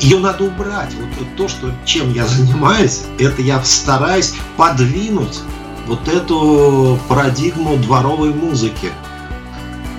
[0.00, 0.92] ее надо убрать.
[0.94, 5.40] Вот то, что, чем я занимаюсь, это я стараюсь подвинуть
[5.86, 8.90] вот эту парадигму дворовой музыки.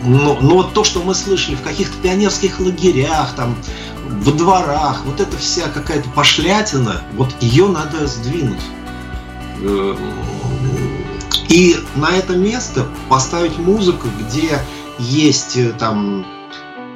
[0.04, 3.56] Но, но вот то, что мы слышали в каких-то пионерских лагерях, там,
[4.08, 8.62] во дворах, вот эта вся какая-то пошлятина, вот ее надо сдвинуть.
[9.62, 9.96] Э,
[11.50, 14.60] и на это место поставить музыку, где
[15.02, 16.26] есть э, там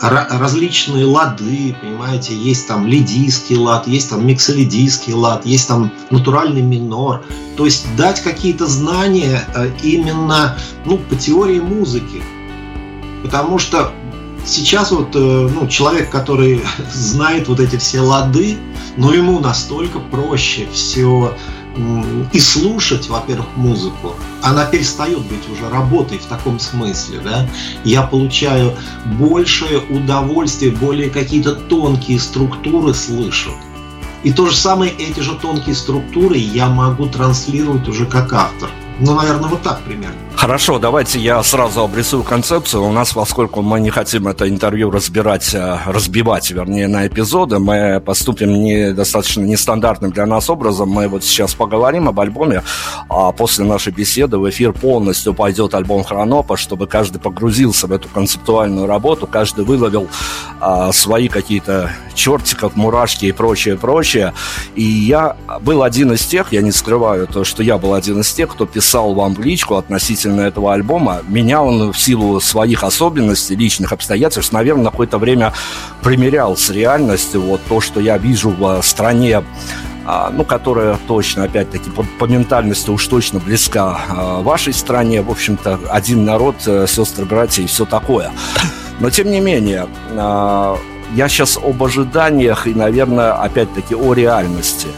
[0.02, 7.24] различные лады, понимаете, есть там лидийский лад, есть там миксолидийский лад, есть там натуральный минор.
[7.58, 12.22] То есть дать какие-то знания э, именно ну, по теории музыки.
[13.24, 13.92] Потому что
[14.46, 16.62] сейчас вот э, ну, человек, который
[16.94, 18.58] знает вот эти все лады,
[18.98, 21.36] но ему настолько проще все
[22.32, 27.48] и слушать, во-первых, музыку, она перестает быть уже работой в таком смысле, да,
[27.84, 28.74] я получаю
[29.20, 33.52] большее удовольствие, более какие-то тонкие структуры слышу.
[34.24, 38.70] И то же самое, эти же тонкие структуры я могу транслировать уже как автор.
[39.00, 40.25] Ну, наверное, вот так примерно.
[40.38, 42.84] Хорошо, давайте я сразу обрисую концепцию.
[42.84, 48.02] У нас, поскольку мы не хотим это интервью разбирать, э, разбивать, вернее, на эпизоды, мы
[48.06, 50.90] поступим не, достаточно нестандартным для нас образом.
[50.90, 52.64] Мы вот сейчас поговорим об альбоме,
[53.10, 58.10] а после нашей беседы в эфир полностью пойдет альбом Хронопа, чтобы каждый погрузился в эту
[58.10, 60.10] концептуальную работу, каждый выловил
[60.60, 64.34] а, свои какие-то чертиков, мурашки и прочее, прочее.
[64.76, 68.32] И я был один из тех, я не скрываю то, что я был один из
[68.34, 71.22] тех, кто писал вам в личку относительно этого альбома.
[71.28, 75.54] Меня он в силу своих особенностей, личных обстоятельств, наверное, на какое-то время
[76.02, 77.42] примерял с реальностью.
[77.42, 79.44] Вот то, что я вижу в стране
[80.08, 85.24] а, ну, которая точно, опять-таки, по, по ментальности уж точно близка а, вашей стране.
[85.24, 88.32] В общем-то, один народ, э, сестры, братья и все такое.
[89.00, 90.78] Но, тем не менее, а,
[91.16, 94.90] я сейчас об ожиданиях и, наверное, опять-таки о реальности.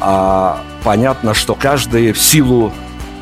[0.00, 2.72] А, понятно, что каждый в силу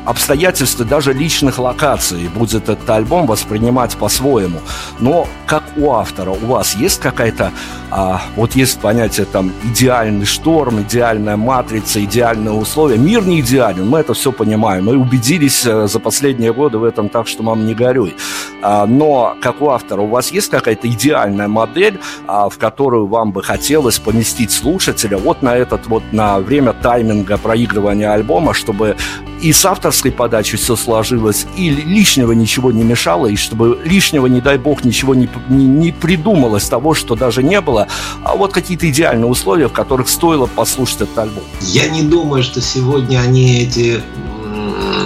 [0.05, 4.59] обстоятельств и даже личных локаций будет этот альбом воспринимать по-своему.
[4.99, 7.51] Но как у автора, у вас есть какая-то,
[7.91, 12.97] а, вот есть понятие там идеальный шторм, идеальная матрица, идеальные условия.
[12.97, 14.85] Мир не идеален, мы это все понимаем.
[14.85, 18.15] Мы убедились э, за последние годы в этом так, что мам не горюй.
[18.61, 23.31] А, но как у автора, у вас есть какая-то идеальная модель, а, в которую вам
[23.31, 28.95] бы хотелось поместить слушателя вот на этот вот на время тайминга проигрывания альбома, чтобы
[29.41, 34.41] и с авторской подачей все сложилось, и лишнего ничего не мешало, и чтобы лишнего, не
[34.41, 37.87] дай бог, ничего не, не, не придумалось того, что даже не было,
[38.23, 41.43] а вот какие-то идеальные условия, в которых стоило послушать этот альбом.
[41.61, 44.01] Я не думаю, что сегодня они эти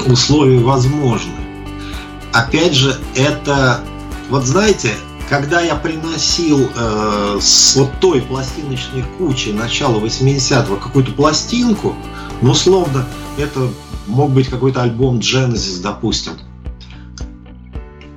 [0.06, 1.32] условия возможны.
[2.32, 3.82] Опять же, это,
[4.30, 4.92] вот знаете,
[5.30, 11.96] когда я приносил э, с вот той пластиночной кучи начала 80-го какую-то пластинку,
[12.42, 13.70] ну, словно это
[14.10, 16.34] мог быть какой-то альбом Genesis, допустим.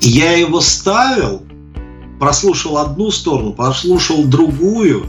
[0.00, 1.42] Я его ставил,
[2.18, 5.07] прослушал одну сторону, прослушал другую,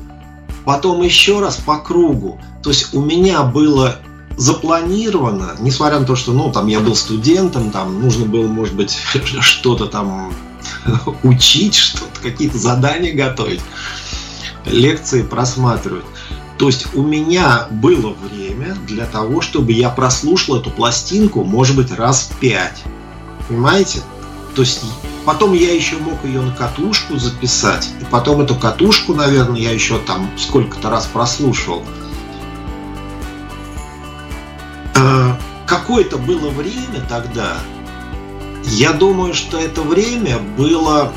[0.66, 2.40] потом еще раз по кругу.
[2.62, 4.00] То есть у меня было
[4.38, 8.96] запланировано, несмотря на то, что, ну, там я был студентом, там нужно было, может быть,
[9.40, 10.34] что-то там
[11.24, 13.62] учить, что-то, какие-то задания готовить,
[14.66, 16.06] лекции просматривать.
[16.58, 21.92] То есть у меня было время для того, чтобы я прослушал эту пластинку, может быть,
[21.92, 22.84] раз в пять.
[23.48, 24.02] Понимаете?
[24.56, 24.82] То есть
[25.26, 27.90] потом я еще мог ее на катушку записать.
[28.00, 31.84] И потом эту катушку, наверное, я еще там сколько-то раз прослушивал.
[34.96, 37.58] А, какое-то было время тогда.
[38.66, 41.12] Я думаю, что это время было...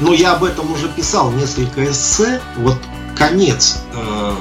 [0.00, 2.40] Ну, я об этом уже писал несколько эссе.
[2.56, 2.76] Вот
[3.16, 4.34] конец э,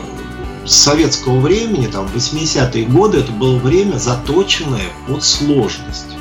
[0.65, 6.15] советского времени, там, 80-е годы, это было время заточенное под сложность.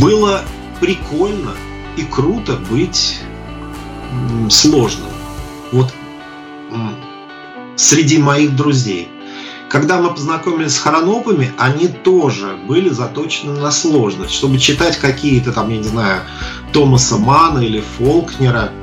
[0.00, 0.42] Было
[0.80, 1.52] прикольно
[1.96, 3.20] и круто быть
[4.50, 5.08] сложным.
[5.72, 5.92] Вот
[7.76, 9.08] среди моих друзей.
[9.68, 14.32] Когда мы познакомились с хоронопами, они тоже были заточены на сложность.
[14.32, 16.22] Чтобы читать какие-то там, я не знаю,
[16.72, 18.70] Томаса Мана или Фолкнера–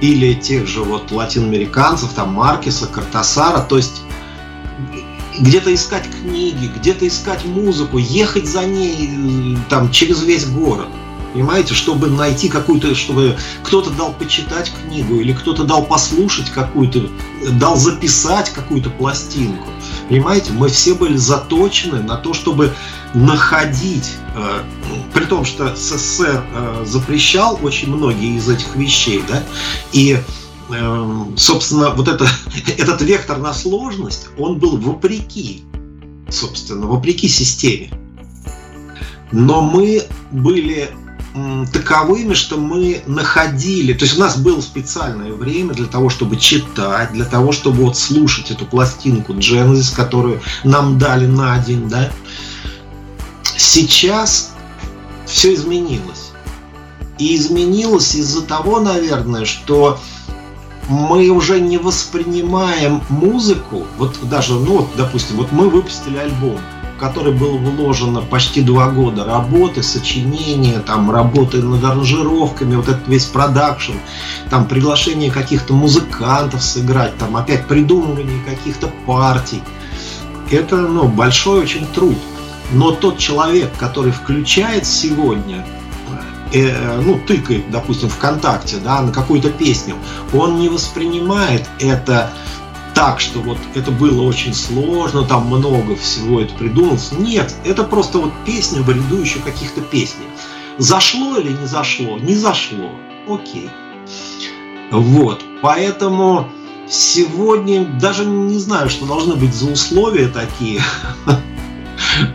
[0.00, 4.02] или тех же вот латиноамериканцев, там Маркеса, Картасара, то есть
[5.38, 10.88] где-то искать книги, где-то искать музыку, ехать за ней там через весь город.
[11.32, 17.10] Понимаете, чтобы найти какую-то, чтобы кто-то дал почитать книгу или кто-то дал послушать какую-то,
[17.60, 19.68] дал записать какую-то пластинку.
[20.08, 22.72] Понимаете, мы все были заточены на то, чтобы
[23.12, 24.62] находить, э,
[25.16, 29.42] при том, что СССР э, запрещал очень многие из этих вещей, да,
[29.92, 30.18] и
[30.68, 32.28] э, собственно, вот это,
[32.76, 35.62] этот вектор на сложность, он был вопреки,
[36.28, 37.90] собственно, вопреки системе.
[39.32, 40.02] Но мы
[40.32, 40.90] были
[41.72, 47.12] таковыми, что мы находили, то есть у нас было специальное время для того, чтобы читать,
[47.12, 52.10] для того, чтобы вот слушать эту пластинку Genesis, которую нам дали на день, да.
[53.56, 54.55] Сейчас
[55.26, 56.30] все изменилось.
[57.18, 59.98] И изменилось из-за того, наверное, что
[60.88, 66.58] мы уже не воспринимаем музыку, вот даже, ну вот, допустим, вот мы выпустили альбом,
[66.96, 73.08] в который было вложено почти два года работы, сочинения, там, работы над аранжировками, вот этот
[73.08, 73.94] весь продакшн,
[74.50, 79.62] там, приглашение каких-то музыкантов сыграть, там, опять придумывание каких-то партий.
[80.50, 82.16] Это, ну, большой очень труд.
[82.72, 85.64] Но тот человек, который включает сегодня,
[86.52, 89.94] э, ну, тыкает, допустим, ВКонтакте, да, на какую-то песню,
[90.32, 92.30] он не воспринимает это
[92.94, 97.12] так, что вот это было очень сложно, там много всего это придумалось.
[97.12, 100.26] Нет, это просто вот песня в ряду еще каких-то песней.
[100.78, 102.18] Зашло или не зашло?
[102.18, 102.90] Не зашло.
[103.28, 103.68] Окей.
[104.90, 106.48] Вот, поэтому
[106.88, 110.80] сегодня даже не знаю, что должны быть за условия такие.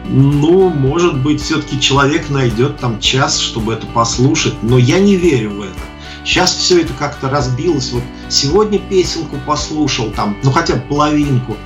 [0.05, 5.51] Ну, может быть, все-таки человек найдет там час, чтобы это послушать, но я не верю
[5.51, 5.80] в это.
[6.24, 7.91] Сейчас все это как-то разбилось.
[7.91, 11.57] Вот сегодня песенку послушал, там, ну хотя бы половинку,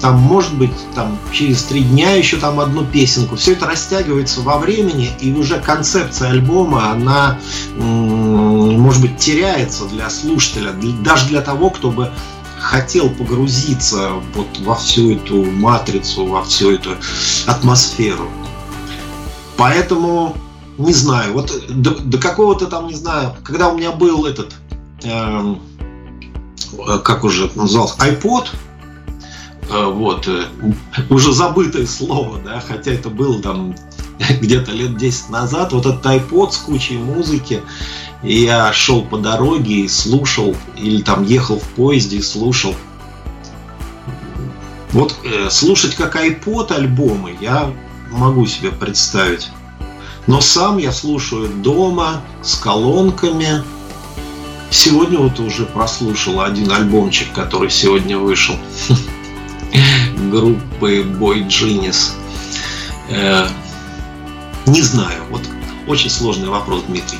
[0.00, 3.36] там, может быть, там, через три дня еще там одну песенку.
[3.36, 7.38] Все это растягивается во времени, и уже концепция альбома, она,
[7.76, 10.72] может быть, теряется для слушателя,
[11.02, 12.10] даже для того, кто бы
[12.66, 16.90] хотел погрузиться вот во всю эту матрицу, во всю эту
[17.46, 18.28] атмосферу.
[19.56, 20.36] Поэтому
[20.78, 24.54] не знаю, вот до, до какого-то там, не знаю, когда у меня был этот,
[25.04, 25.54] э,
[27.02, 28.48] как уже назывался, iPod,
[29.70, 30.44] э, вот, э,
[31.08, 33.74] уже забытое слово, да, хотя это было там
[34.40, 37.62] где-то лет 10 назад, вот этот iPod с кучей музыки,
[38.22, 42.74] я шел по дороге и слушал, или там ехал в поезде и слушал.
[44.92, 47.70] Вот э, слушать как iPod альбомы я
[48.10, 49.50] могу себе представить.
[50.26, 53.62] Но сам я слушаю дома с колонками.
[54.70, 58.56] Сегодня вот уже прослушал один альбомчик, который сегодня вышел.
[60.30, 62.12] Группы Boy Genius.
[63.10, 63.46] Э,
[64.66, 65.22] не знаю.
[65.30, 65.42] Вот
[65.86, 67.18] очень сложный вопрос, Дмитрий.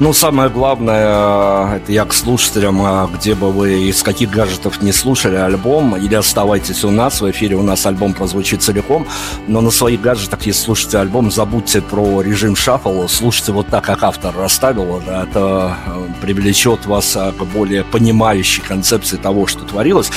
[0.00, 4.92] Ну, самое главное, это я к слушателям, а где бы вы из каких гаджетов не
[4.92, 9.06] слушали альбом, или оставайтесь у нас, в эфире у нас альбом прозвучит целиком,
[9.46, 14.02] но на своих гаджетах, если слушаете альбом, забудьте про режим шаффл, слушайте вот так, как
[14.02, 20.10] автор расставил, да, это э, привлечет вас а, к более понимающей концепции того, что творилось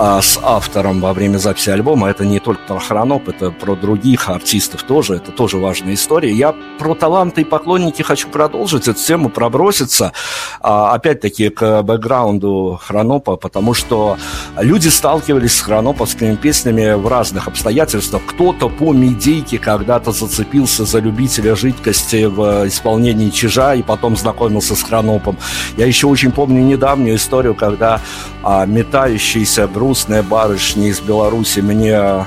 [0.00, 2.08] а с автором во время записи альбома.
[2.08, 6.32] Это не только про Хроноп, это про других артистов тоже, это тоже важная история.
[6.32, 10.12] Я про таланты и поклонники хочу продолжить эту тему, проброситься,
[10.60, 14.16] а, опять-таки, к бэкграунду Хронопа, потому что
[14.56, 18.22] люди сталкивались с хроноповскими песнями в разных обстоятельствах.
[18.26, 24.82] Кто-то по медийке когда-то зацепился за любителя жидкости в исполнении чижа и потом знакомился с
[24.82, 25.36] хронопом.
[25.76, 28.00] Я еще очень помню недавнюю историю, когда
[28.42, 32.26] а, метающиеся грустные барышни из Беларуси мне а,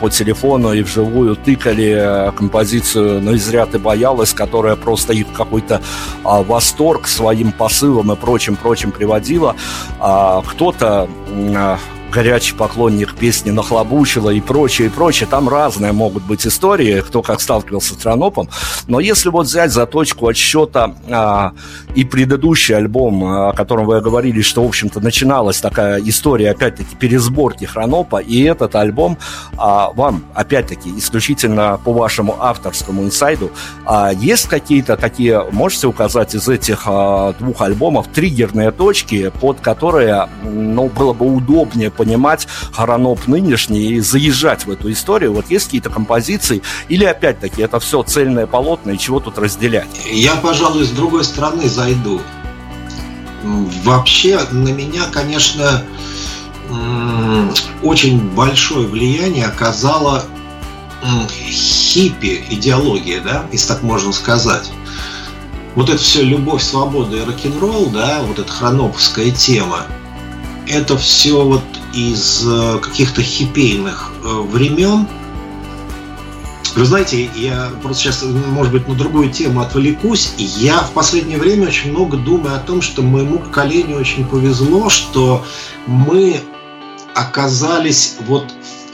[0.00, 5.80] по телефону и вживую тыкали композицию «Но «Ну, зря ты боялась», которая просто их какой-то
[6.28, 9.56] а, восторг своим посылом и прочим-прочим приводила.
[9.98, 11.08] Кто-то
[11.56, 11.78] а,
[12.12, 15.28] горячий поклонник песни «Нахлобучила» и прочее, и прочее.
[15.30, 18.48] Там разные могут быть истории, кто как сталкивался с Транопом.
[18.86, 21.52] Но если вот взять за точку отсчета а,
[21.94, 27.64] и предыдущий альбом, о котором вы говорили, что, в общем-то, начиналась такая история, опять-таки, пересборки
[27.64, 29.18] Хронопа, и этот альбом
[29.56, 33.50] а, вам, опять-таки, исключительно по вашему авторскому инсайду,
[33.84, 40.28] а, есть какие-то такие, можете указать из этих а, двух альбомов триггерные точки, под которые,
[40.42, 45.34] ну, было бы удобнее понимать Хараноп нынешний и заезжать в эту историю?
[45.34, 46.62] Вот есть какие-то композиции?
[46.88, 49.88] Или опять-таки это все цельное полотно, и чего тут разделять?
[50.10, 52.22] Я, пожалуй, с другой стороны зайду.
[53.84, 55.82] Вообще на меня, конечно,
[57.82, 60.24] очень большое влияние оказала
[61.38, 64.70] хиппи идеология, да, если так можно сказать.
[65.74, 69.82] Вот это все любовь, свобода и рок-н-ролл, да, вот эта хроноповская тема,
[70.68, 71.62] это все вот
[71.92, 75.06] из э, каких-то хипейных э, времен.
[76.76, 80.34] Вы знаете, я просто сейчас, может быть, на другую тему отвлекусь.
[80.36, 85.44] Я в последнее время очень много думаю о том, что моему поколению очень повезло, что
[85.86, 86.40] мы
[87.14, 88.44] оказались вот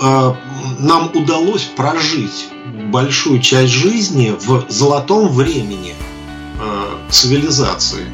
[0.01, 0.35] э,
[0.79, 2.49] нам удалось прожить
[2.91, 5.95] большую часть жизни в золотом времени
[7.11, 8.07] цивилизации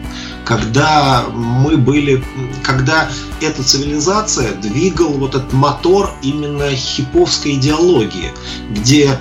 [0.44, 2.24] когда мы были,
[2.62, 3.08] когда
[3.40, 8.32] эта цивилизация двигал вот этот мотор именно хиповской идеологии,
[8.70, 9.18] где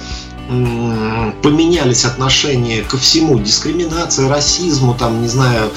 [1.44, 5.72] поменялись отношения ко всему, дискриминация, расизму, там, не знаю,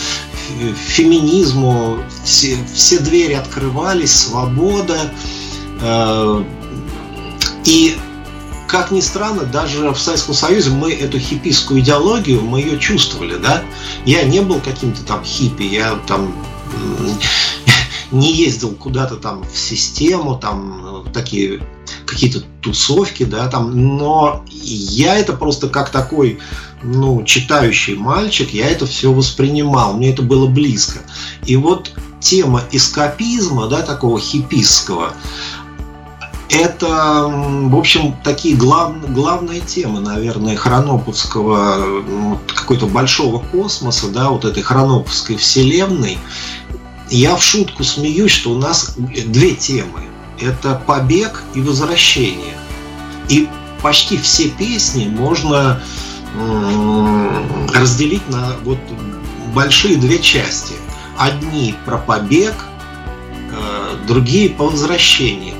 [0.86, 4.98] феминизму, все, все двери открывались, свобода.
[5.82, 6.42] Э,
[7.64, 7.96] и
[8.72, 13.62] как ни странно, даже в Советском Союзе мы эту хиппийскую идеологию, мы ее чувствовали, да.
[14.06, 16.34] Я не был каким-то там хиппи, я там
[18.10, 21.60] не ездил куда-то там в систему, там такие
[22.06, 26.38] какие-то тусовки, да, там, но я это просто как такой,
[26.82, 31.00] ну, читающий мальчик, я это все воспринимал, мне это было близко.
[31.44, 35.12] И вот тема эскапизма, да, такого хиппийского,
[36.52, 42.02] это, в общем, такие глав, главные темы, наверное, хроноповского
[42.46, 46.18] какой-то большого космоса, да, вот этой хроноповской вселенной.
[47.10, 50.00] Я в шутку смеюсь, что у нас две темы.
[50.40, 52.54] Это побег и возвращение.
[53.28, 53.48] И
[53.82, 55.80] почти все песни можно
[57.74, 58.78] разделить на вот
[59.54, 60.74] большие две части.
[61.18, 62.54] Одни про побег,
[63.50, 65.54] э, другие по возвращению.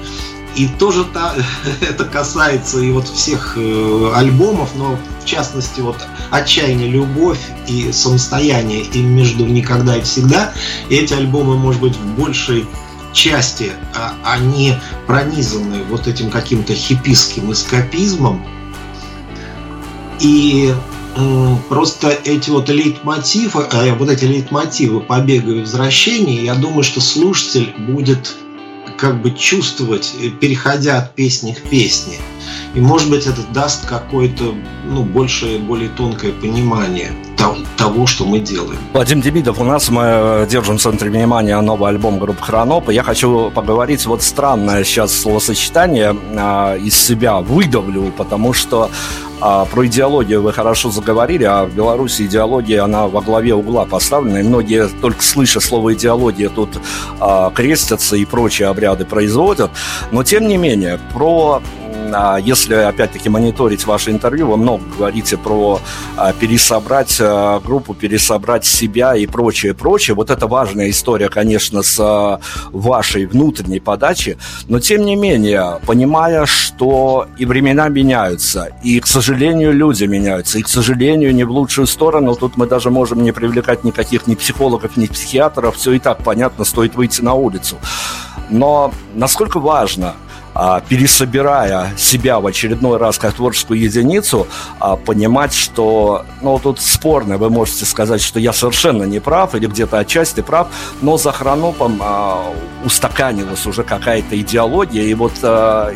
[0.54, 1.34] И тоже та,
[1.80, 5.96] это касается и вот всех э, альбомов, но в частности вот
[6.30, 10.52] «Отчаяние, любовь» и «Самостояние» и «Между никогда и всегда».
[10.88, 12.66] И эти альбомы, может быть, в большей
[13.12, 14.74] части а, они
[15.06, 18.44] пронизаны вот этим каким-то хиппийским эскапизмом.
[20.18, 20.72] И
[21.68, 27.74] просто эти вот лейтмотивы, э, вот эти лейтмотивы побега и возвращения, я думаю, что слушатель
[27.78, 28.36] будет
[29.02, 32.18] как бы чувствовать, э, переходя от песни к песне.
[32.76, 34.54] И может быть это даст какое-то
[34.86, 37.10] ну, большее, более тонкое понимание
[37.76, 38.78] того, что мы делаем.
[38.92, 42.90] Вадим Демидов, у нас мы э, держим в центре внимания новый альбом группы Хроноп.
[42.90, 48.90] Я хочу поговорить, вот странное сейчас словосочетание э, из себя выдавлю, потому что
[49.44, 54.38] а про идеологию вы хорошо заговорили, а в Беларуси идеология, она во главе угла поставлена,
[54.38, 56.78] и многие, только слыша слово идеология, тут
[57.18, 59.72] а, крестятся и прочие обряды производят.
[60.12, 61.60] Но, тем не менее, про
[62.38, 65.80] если, опять-таки, мониторить ваше интервью, вы много говорите про
[66.16, 70.14] а, пересобрать а, группу, пересобрать себя и прочее, прочее.
[70.14, 72.40] Вот это важная история, конечно, с
[72.70, 74.38] вашей внутренней подачи,
[74.68, 80.62] но, тем не менее, понимая, что и времена меняются, и, к сожалению, люди меняются, и,
[80.62, 84.96] к сожалению, не в лучшую сторону, тут мы даже можем не привлекать никаких ни психологов,
[84.96, 87.76] ни психиатров, все и так понятно, стоит выйти на улицу.
[88.50, 90.31] Но насколько важно– а,
[90.88, 94.46] пересобирая себя в очередной раз как творческую единицу,
[94.78, 99.66] а, понимать, что, ну, тут спорно, вы можете сказать, что я совершенно не прав или
[99.66, 100.68] где-то отчасти прав,
[101.00, 102.52] но за хронопом а,
[102.84, 105.32] устаканилась уже какая-то идеология, и вот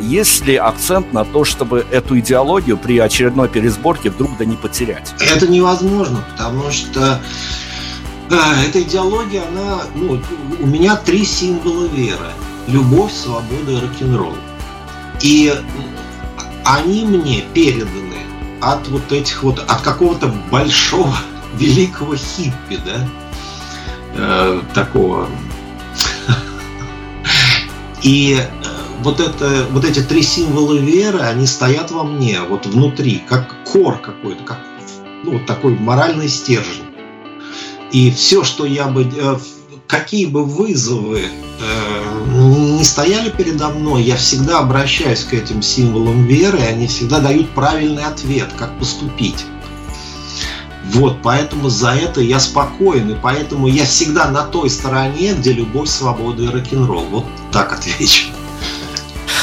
[0.00, 5.14] есть ли акцент на то, чтобы эту идеологию при очередной пересборке вдруг да не потерять?
[5.20, 7.20] Это невозможно, потому что
[8.30, 10.20] эта идеология, она, ну,
[10.60, 12.30] у меня три символа веры.
[12.66, 14.34] Любовь, свобода и рок-н-ролл.
[15.22, 15.54] И
[16.64, 18.16] они мне переданы
[18.60, 21.16] от вот этих вот, от какого-то большого,
[21.54, 23.08] великого хиппи, да,
[24.14, 25.28] э, такого.
[28.02, 28.44] И э,
[29.02, 33.98] вот, это, вот эти три символа веры, они стоят во мне, вот внутри, как кор
[33.98, 34.58] какой-то, как
[35.24, 36.84] ну, вот такой моральный стержень.
[37.92, 39.36] И все, что я бы, э,
[39.86, 41.22] какие бы вызовы
[41.60, 47.20] э, не стояли передо мной, я всегда обращаюсь к этим символам веры, и они всегда
[47.20, 49.44] дают правильный ответ, как поступить.
[50.92, 55.88] Вот, поэтому за это я спокоен, и поэтому я всегда на той стороне, где любовь,
[55.88, 57.04] свобода и рок-н-ролл.
[57.10, 58.35] Вот так отвечу.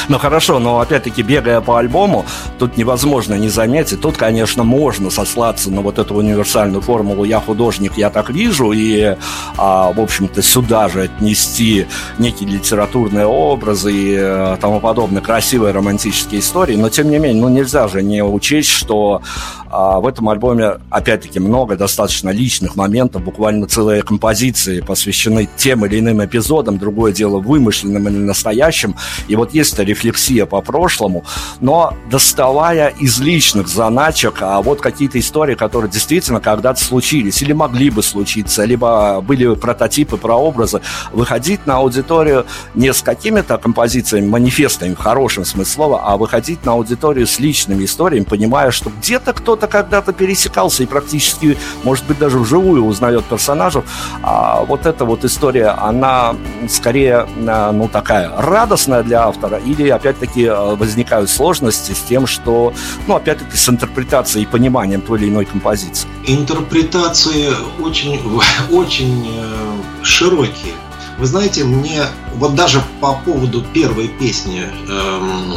[0.09, 2.25] Ну хорошо, но опять-таки бегая по альбому,
[2.59, 4.01] тут невозможно не заметить.
[4.01, 9.15] Тут, конечно, можно сослаться на вот эту универсальную формулу «я художник, я так вижу», и,
[9.57, 11.87] а, в общем-то, сюда же отнести
[12.19, 16.75] некие литературные образы и а, тому подобное, красивые романтические истории.
[16.75, 19.21] Но, тем не менее, ну нельзя же не учесть, что
[19.69, 25.99] а, в этом альбоме, опять-таки, много достаточно личных моментов, буквально целые композиции посвящены тем или
[25.99, 28.95] иным эпизодам, другое дело вымышленным или настоящим.
[29.27, 31.23] И вот эта рефлексия по прошлому,
[31.59, 37.89] но доставая из личных заначек, а вот какие-то истории, которые действительно когда-то случились или могли
[37.89, 40.81] бы случиться, либо были прототипы, прообразы,
[41.11, 46.73] выходить на аудиторию не с какими-то композициями, манифестами в хорошем смысле слова, а выходить на
[46.73, 52.39] аудиторию с личными историями, понимая, что где-то кто-то когда-то пересекался и практически, может быть, даже
[52.39, 53.83] вживую узнает персонажев.
[54.21, 56.35] А вот эта вот история, она
[56.69, 62.73] скорее, э, ну, такая радостная для автора или, опять-таки, э, возникают сложности с тем, что,
[63.07, 66.07] ну, опять-таки, с интерпретацией и пониманием той или иной композиции?
[66.27, 68.19] Интерпретации очень,
[68.71, 70.73] очень э, широкие.
[71.19, 72.03] Вы знаете, мне
[72.35, 75.53] вот даже по поводу первой песни эм,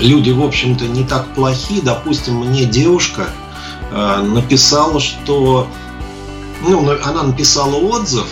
[0.00, 1.80] люди, в общем-то, не так плохи.
[1.82, 3.28] Допустим, мне девушка
[3.90, 5.68] э, написала, что
[6.66, 8.26] ну, она написала отзыв,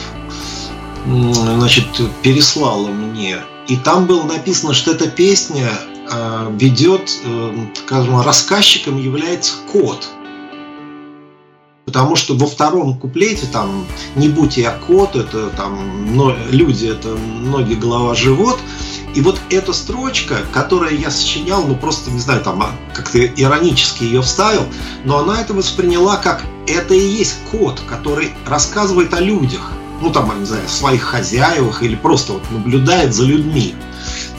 [1.07, 1.86] значит,
[2.22, 3.38] переслала мне,
[3.68, 5.70] и там было написано, что эта песня
[6.11, 10.09] э, ведет, э, скажем, рассказчиком является кот.
[11.84, 13.84] Потому что во втором куплете там
[14.16, 18.59] «Не будь я кот», это там но, люди, это ноги, голова, живот.
[19.14, 24.05] И вот эта строчка, которую я сочинял, ну просто, не знаю, там а, как-то иронически
[24.05, 24.64] ее вставил,
[25.05, 29.72] но она это восприняла как это и есть кот, который рассказывает о людях.
[30.03, 33.76] Ну там, не знаю, своих хозяевах или просто вот наблюдает за людьми.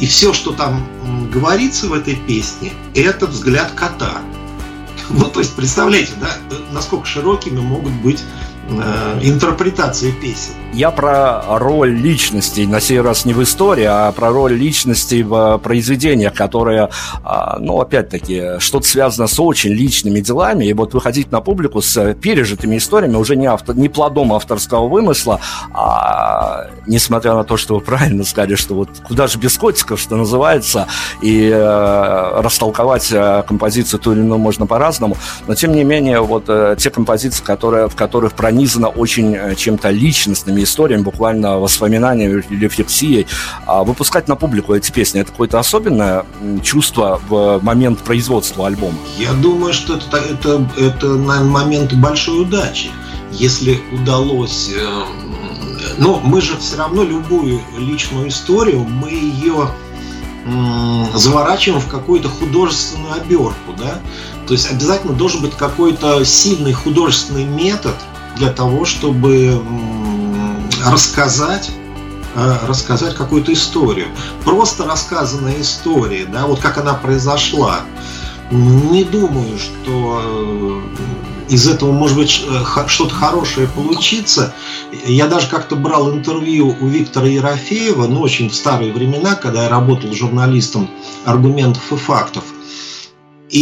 [0.02, 0.86] И все, что там
[1.32, 4.22] говорится в этой песне, это взгляд кота.
[5.10, 6.30] Ну, то есть, представляете, да,
[6.72, 8.24] насколько широкими могут быть
[8.70, 10.54] э, интерпретации песен.
[10.74, 15.60] Я про роль личностей, на сей раз не в истории, а про роль личностей в
[15.60, 16.90] произведениях, которые,
[17.24, 22.16] а, ну, опять-таки, что-то связано с очень личными делами, и вот выходить на публику с
[22.16, 25.40] пережитыми историями уже не, автор, не плодом авторского вымысла,
[25.74, 30.16] а несмотря на то, что вы правильно сказали, что вот куда же без котиков, что
[30.16, 30.88] называется,
[31.22, 36.46] и э, растолковать э, композицию ту или иную можно по-разному, но тем не менее, вот
[36.48, 42.66] э, те композиции, которые, в которых пронизано очень э, чем-то личностными историями, буквально воспоминаниями или
[42.66, 43.26] рефлексией.
[43.66, 46.24] А выпускать на публику эти песни, это какое-то особенное
[46.64, 48.98] чувство в момент производства альбома?
[49.18, 52.90] Я думаю, что это, это, это наверное, момент большой удачи.
[53.32, 54.70] Если удалось...
[54.76, 55.04] Э,
[55.98, 59.70] ну, мы же все равно любую личную историю, мы ее
[61.14, 64.00] заворачиваем в какую-то художественную оберку, да,
[64.46, 67.96] то есть обязательно должен быть какой-то сильный художественный метод
[68.36, 69.62] для того, чтобы
[70.86, 71.72] рассказать
[72.36, 74.08] э, рассказать какую-то историю.
[74.44, 77.82] Просто рассказанная история, да, вот как она произошла.
[78.52, 80.82] Не думаю, что э,
[81.50, 84.54] из этого может быть э, что-то хорошее получится.
[85.06, 89.70] Я даже как-то брал интервью у Виктора Ерофеева, ну, очень в старые времена, когда я
[89.70, 90.90] работал журналистом
[91.26, 92.44] аргументов и фактов.
[93.50, 93.60] И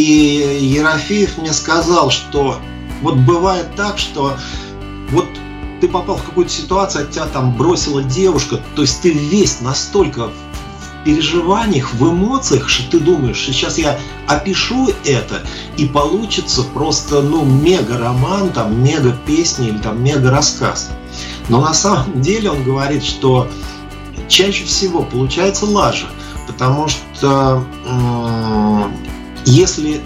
[0.62, 2.60] Ерофеев мне сказал, что
[3.02, 4.36] вот бывает так, что
[5.12, 5.28] вот
[5.82, 10.28] ты попал в какую-то ситуацию, от тебя там бросила девушка, то есть ты весь настолько
[10.28, 15.42] в переживаниях, в эмоциях, что ты думаешь, сейчас я опишу это,
[15.78, 20.92] и получится просто, ну, мега-роман, там, мега-песня или там мега-рассказ.
[21.50, 23.48] Но на самом деле он говорит, что
[24.28, 26.06] чаще всего получается лажа,
[26.48, 28.84] потому что э,
[29.46, 30.02] если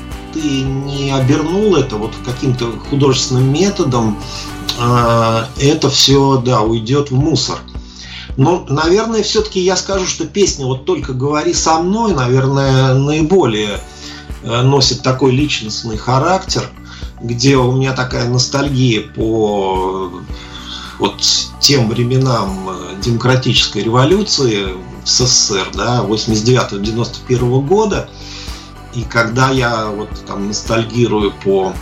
[0.45, 4.19] ты не обернул это вот каким-то художественным методом,
[4.79, 7.57] а, это все, да, уйдет в мусор.
[8.37, 13.79] Но, наверное, все-таки я скажу, что песня «Вот только говори со мной», наверное, наиболее
[14.43, 16.69] э, носит такой личностный характер,
[17.21, 20.11] где у меня такая ностальгия по
[20.99, 21.23] вот
[21.61, 24.65] тем временам э, демократической революции
[25.05, 28.09] в СССР, да, 89-91 года,
[28.95, 31.73] и когда я вот там ностальгирую по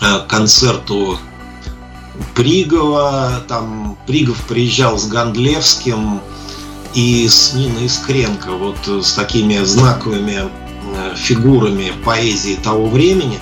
[0.00, 1.18] э, концерту
[2.36, 6.20] Пригова, там Пригов приезжал с Гандлевским
[6.94, 13.40] и с Ниной Искренко, вот с такими знаковыми э, фигурами поэзии того времени,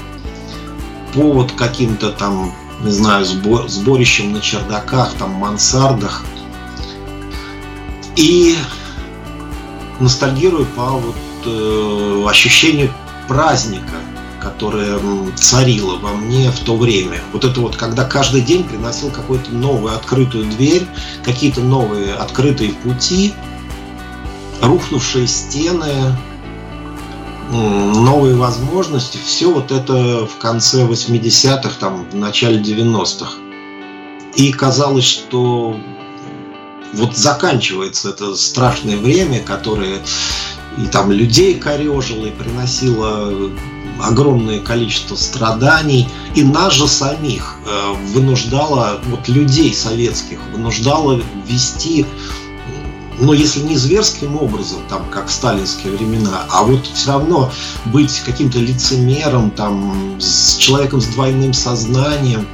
[1.13, 6.25] по вот каким-то там, не знаю, сбор, сборищем на чердаках, там, мансардах.
[8.17, 8.57] И
[10.01, 11.15] ностальгирую по вот
[11.47, 12.93] э, ощущению
[13.29, 13.95] праздника,
[14.41, 14.99] которое
[15.37, 17.21] царило во мне в то время.
[17.33, 20.87] Вот это вот, когда каждый день приносил какую-то новую открытую дверь,
[21.25, 23.33] какие-то новые открытые пути,
[24.61, 26.17] рухнувшие стены,
[27.53, 33.33] новые возможности, все вот это в конце 80-х, там, в начале 90-х.
[34.37, 35.77] И казалось, что
[36.95, 40.01] вот заканчивается это страшное время, которое
[40.79, 43.51] и там людей корежило, и приносило
[44.01, 52.07] огромное количество страданий, и нас же самих э, вынуждало, вот людей советских, вынуждало вести
[53.21, 57.53] но если не зверским образом, там, как в сталинские времена, а вот все равно
[57.87, 62.49] быть каким-то лицемером, там, с человеком с двойным сознанием,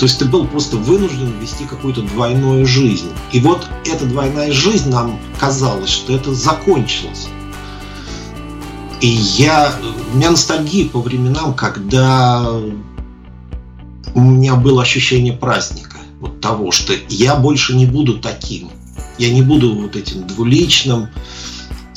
[0.00, 3.10] то есть ты был просто вынужден вести какую-то двойную жизнь.
[3.32, 7.28] И вот эта двойная жизнь нам казалось, что это закончилось.
[9.02, 9.74] И я,
[10.10, 12.50] у меня ностальгия по временам, когда
[14.14, 18.70] у меня было ощущение праздника, вот того, что я больше не буду таким
[19.20, 21.08] я не буду вот этим двуличным.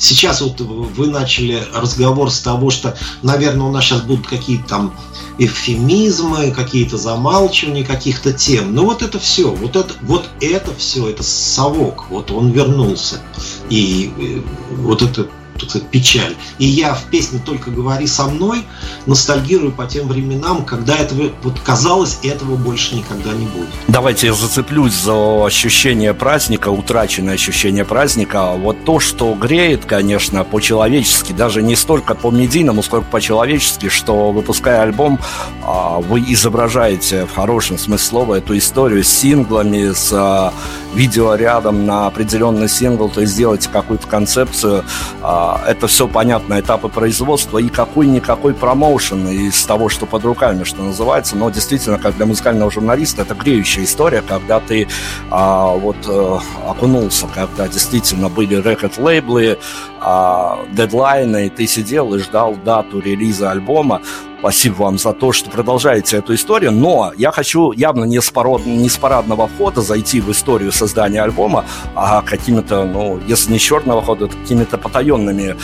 [0.03, 4.93] Сейчас вот вы начали разговор с того, что, наверное, у нас сейчас будут какие-то там
[5.37, 8.75] эвфемизмы, какие-то замалчивания каких-то тем.
[8.75, 13.21] Ну вот это все, вот это, вот это все, это совок, вот он вернулся.
[13.69, 14.41] И э,
[14.75, 15.29] вот это
[15.59, 16.35] так сказать, печаль.
[16.57, 18.63] И я в песне «Только говори со мной»
[19.05, 23.69] ностальгирую по тем временам, когда этого, вот казалось, этого больше никогда не будет.
[23.87, 28.51] Давайте я зацеплюсь за ощущение праздника, утраченное ощущение праздника.
[28.51, 35.19] Вот то, что греет, конечно, по-человечески, даже не столько по-медийному, сколько по-человечески, что выпуская альбом,
[35.63, 40.53] а, вы изображаете в хорошем смысле слова эту историю с синглами, с а,
[40.93, 44.83] видео рядом на определенный сингл, то есть делаете какую-то концепцию
[45.21, 50.83] а, это все понятно, этапы производства и какой-никакой промоушен из того, что под руками, что
[50.83, 51.35] называется.
[51.35, 54.87] Но действительно, как для музыкального журналиста, это греющая история, когда ты
[55.29, 59.57] а, вот а, окунулся, когда действительно были рекорд-лейблы,
[60.01, 64.01] а, дедлайны, и ты сидел и ждал дату релиза альбома.
[64.43, 66.73] Спасибо вам за то, что продолжаете эту историю.
[66.73, 68.65] Но я хочу явно не с, парод...
[68.65, 71.63] не с парадного входа зайти в историю создания альбома,
[71.95, 75.55] а какими-то, ну, если не черного хода, то какими-то потаенными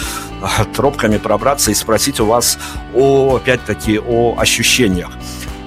[0.41, 2.57] а, тропками пробраться и спросить у вас,
[2.95, 5.09] о, опять-таки, о ощущениях.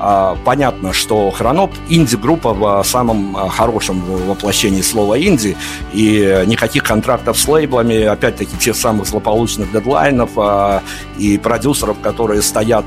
[0.04, 5.56] А, понятно, что Хроноп инди-группа в самом а, хорошем воплощении слова инди,
[5.92, 10.82] и никаких контрактов с лейблами, опять-таки тех самых злополучных дедлайнов а,
[11.18, 12.86] и продюсеров, которые стоят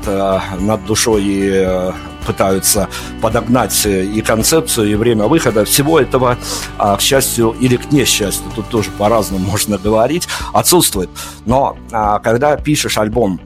[0.60, 1.92] над душой и
[2.26, 2.88] пытаются
[3.22, 5.64] подогнать и концепцию, и время выхода.
[5.64, 6.36] Всего этого,
[6.76, 11.08] к счастью или к несчастью, тут тоже по-разному можно говорить, отсутствует.
[11.46, 13.40] Но когда пишешь альбом,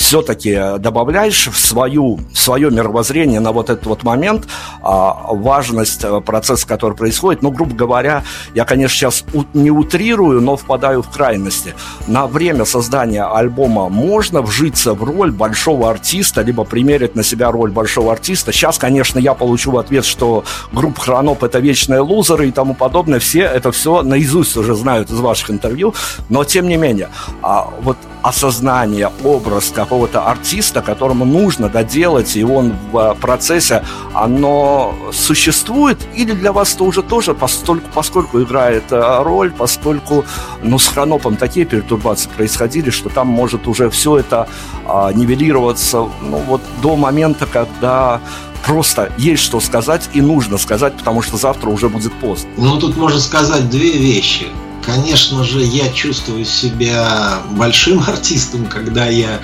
[0.00, 4.48] все-таки добавляешь в, свою, в свое мировоззрение на вот этот вот момент
[4.82, 7.42] а, важность э, процесса, который происходит.
[7.42, 8.24] Ну, грубо говоря,
[8.54, 11.74] я, конечно, сейчас не утрирую, но впадаю в крайности.
[12.06, 17.70] На время создания альбома можно вжиться в роль большого артиста, либо примерить на себя роль
[17.70, 18.52] большого артиста.
[18.52, 23.18] Сейчас, конечно, я получу ответ, что группа Хроноп это вечные лузеры и тому подобное.
[23.18, 25.94] Все это все наизусть уже знают из ваших интервью,
[26.30, 27.10] но тем не менее,
[27.42, 34.94] а, вот осознание, образ какого-то артиста, которому нужно доделать, и он в а, процессе, оно
[35.12, 40.24] существует, или для вас это уже тоже, постольку, поскольку играет а, роль, поскольку
[40.62, 44.48] ну, с хронопом такие пертурбации происходили, что там может уже все это
[44.86, 48.20] а, нивелироваться ну, вот до момента, когда
[48.64, 52.50] просто есть что сказать и нужно сказать, потому что завтра уже будет поздно.
[52.56, 54.46] Ну, тут можно сказать две вещи.
[54.84, 59.40] Конечно же, я чувствую себя большим артистом, когда я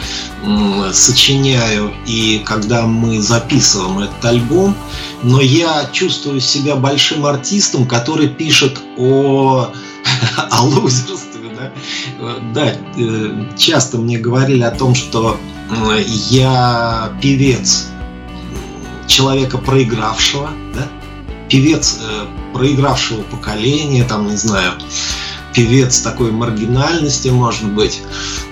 [0.93, 4.74] сочиняю и когда мы записываем этот альбом,
[5.22, 9.72] но я чувствую себя большим артистом, который пишет о,
[10.51, 11.26] о лузерстве.
[11.57, 11.72] Да?
[12.55, 15.39] да, э, часто мне говорили о том, что
[16.05, 17.87] я певец
[19.07, 20.87] человека проигравшего, да?
[21.49, 24.72] певец э, проигравшего поколения, там, не знаю,
[25.57, 28.02] певец такой маргинальности, может быть.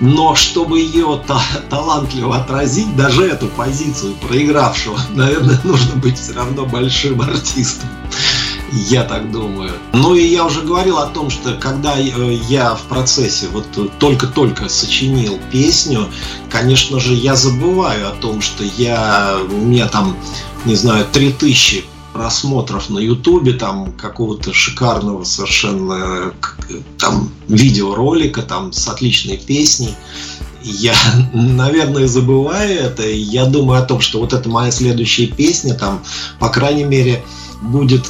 [0.01, 1.39] Но чтобы ее та
[1.69, 7.87] талантливо отразить, даже эту позицию проигравшего, наверное, нужно быть все равно большим артистом.
[8.71, 9.71] Я так думаю.
[9.93, 13.65] Ну и я уже говорил о том, что когда э, я в процессе вот
[13.99, 16.09] только-только сочинил песню,
[16.49, 20.17] конечно же, я забываю о том, что я, у меня там,
[20.65, 21.85] не знаю, 3000
[22.15, 26.33] просмотров на Ютубе, там какого-то шикарного совершенно
[26.97, 29.93] там видеоролика, там с отличной песней.
[30.63, 30.95] Я,
[31.33, 36.01] наверное, забываю это, я думаю о том, что вот это моя следующая песня, там,
[36.39, 37.21] по крайней мере,
[37.61, 38.05] будет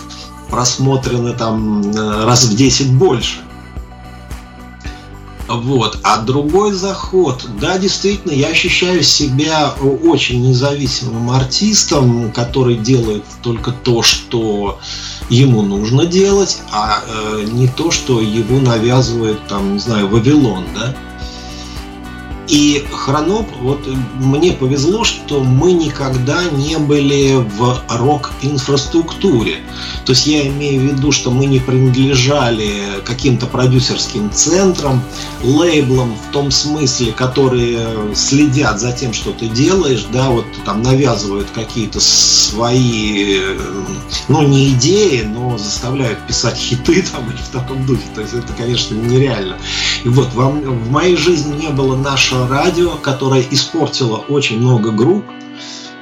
[0.51, 1.91] просмотрена там
[2.25, 3.39] раз в 10 больше.
[5.47, 5.99] Вот.
[6.03, 9.73] А другой заход, да, действительно, я ощущаю себя
[10.03, 14.79] очень независимым артистом, который делает только то, что
[15.29, 20.95] ему нужно делать, а э, не то, что его навязывает, там, не знаю, Вавилон, да.
[22.47, 23.87] И Хроноп, вот
[24.19, 29.57] мне повезло, что мы никогда не были в рок-инфраструктуре.
[30.05, 35.03] То есть я имею в виду, что мы не принадлежали каким-то продюсерским центрам,
[35.43, 41.47] лейблам в том смысле, которые следят за тем, что ты делаешь, да, вот там навязывают
[41.49, 43.39] какие-то свои,
[44.27, 48.03] ну не идеи, но заставляют писать хиты там или в таком духе.
[48.13, 49.57] То есть это, конечно, нереально.
[50.03, 54.91] И вот вам, в моей жизни не было нашего наше радио, которое испортило очень много
[54.91, 55.23] групп,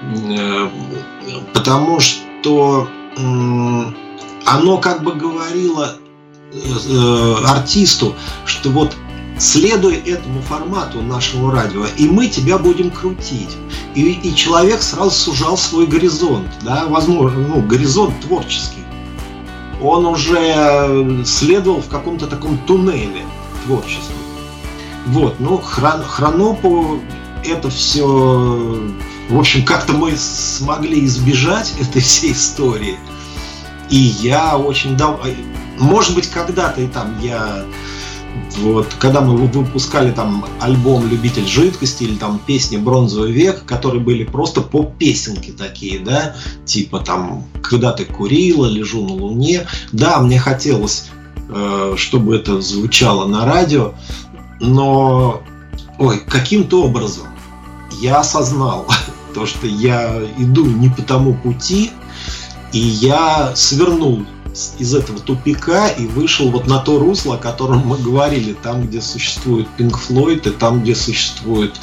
[0.02, 0.70] э,
[1.54, 5.96] потому что оно как бы говорило
[6.52, 8.16] э, артисту,
[8.46, 8.96] что вот
[9.38, 13.56] следуй этому формату нашего радио, и мы тебя будем крутить.
[13.96, 18.84] И, и человек сразу сужал свой горизонт, да, возможно, ну, горизонт творческий.
[19.82, 23.24] Он уже следовал в каком-то таком туннеле
[23.66, 24.23] творчества.
[25.08, 27.00] Вот, ну, хрон, хронопу
[27.46, 28.06] это все,
[29.30, 32.98] в общем, как-то мы смогли избежать этой всей истории.
[33.90, 35.20] И я очень давно,
[35.78, 37.66] может быть, когда-то и там я
[38.58, 44.24] вот, когда мы выпускали там альбом «Любитель жидкости» или там песни «Бронзовый век», которые были
[44.24, 46.36] просто поп-песенки такие, да,
[46.66, 49.68] типа там «Когда ты курила», «Лежу на луне».
[49.92, 51.10] Да, мне хотелось,
[51.50, 53.94] э, чтобы это звучало на радио,
[54.64, 55.44] но,
[56.00, 57.28] ой, каким-то образом
[58.00, 58.88] я осознал
[59.34, 61.92] то, что я иду не по тому пути,
[62.72, 64.26] и я свернул
[64.78, 69.02] из этого тупика и вышел вот на то русло, о котором мы говорили, там, где
[69.02, 71.76] существует Pink Floyd, и там, где существует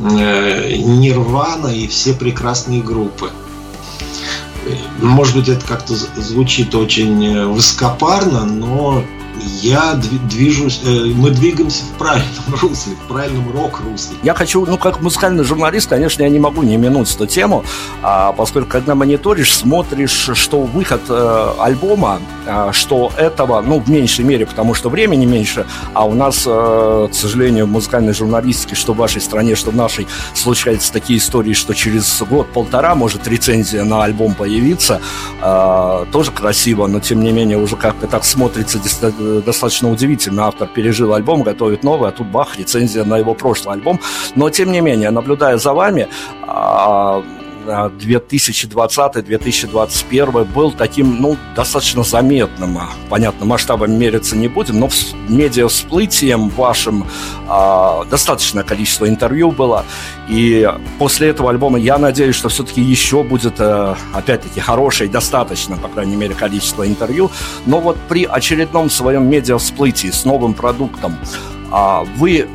[0.00, 3.30] э, Нирвана и все прекрасные группы.
[5.00, 9.04] Может быть, это как-то звучит очень э, высокопарно, но
[9.40, 14.16] я движусь, э, мы двигаемся в правильном русле, в правильном рок-русле.
[14.22, 17.64] Я хочу, ну, как музыкальный журналист, конечно, я не могу не минуть эту тему,
[18.02, 24.24] а, поскольку когда мониторишь, смотришь, что выход э, альбома, а, что этого, ну, в меньшей
[24.24, 28.92] мере, потому что времени меньше, а у нас, э, к сожалению, в музыкальной журналистике, что
[28.92, 34.04] в вашей стране, что в нашей, случаются такие истории, что через год-полтора может рецензия на
[34.04, 35.00] альбом появиться,
[35.40, 38.78] э, тоже красиво, но тем не менее уже как-то так смотрится
[39.44, 40.46] достаточно удивительно.
[40.46, 44.00] Автор пережил альбом, готовит новый, а тут бах, рецензия на его прошлый альбом.
[44.34, 46.08] Но, тем не менее, наблюдая за вами,
[47.68, 52.78] 2020-2021 а, был таким, ну, достаточно заметным.
[53.08, 54.88] Понятно, масштабами мериться не будем, но
[55.28, 57.06] медиа всплытием вашим
[57.46, 59.84] а, достаточное количество интервью было.
[60.28, 65.88] И после этого альбома я надеюсь, что все-таки еще будет, а, опять-таки, хорошее, достаточно, по
[65.88, 67.30] крайней мере, количество интервью.
[67.66, 71.16] Но вот при очередном своем медиа всплытии с новым продуктом
[71.70, 72.48] а, вы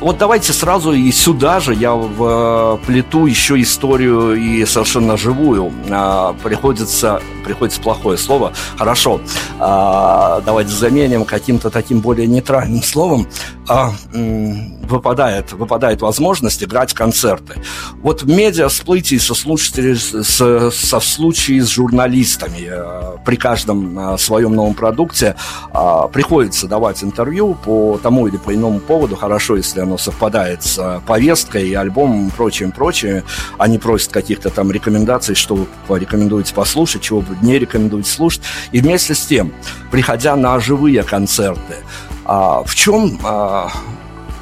[0.00, 5.72] вот давайте сразу и сюда же я вплету еще историю и совершенно живую.
[5.90, 8.52] А, приходится, приходится плохое слово.
[8.76, 9.22] Хорошо,
[9.58, 13.26] а, давайте заменим каким-то таким более нейтральным словом.
[13.66, 17.54] А, выпадает, выпадает возможность играть концерты.
[18.02, 24.54] Вот медиа всплытии со, случае, со, со случае с журналистами э, при каждом э, своем
[24.54, 25.36] новом продукте
[25.72, 31.02] э, приходится давать интервью по тому или по иному поводу, хорошо, если оно совпадает с
[31.06, 33.22] повесткой и альбомом и прочим, прочим.
[33.58, 38.42] Они просят каких-то там рекомендаций, что вы порекомендуете послушать, чего вы не рекомендуете слушать.
[38.72, 39.52] И вместе с тем,
[39.90, 41.76] приходя на живые концерты,
[42.24, 43.70] а, в чем а,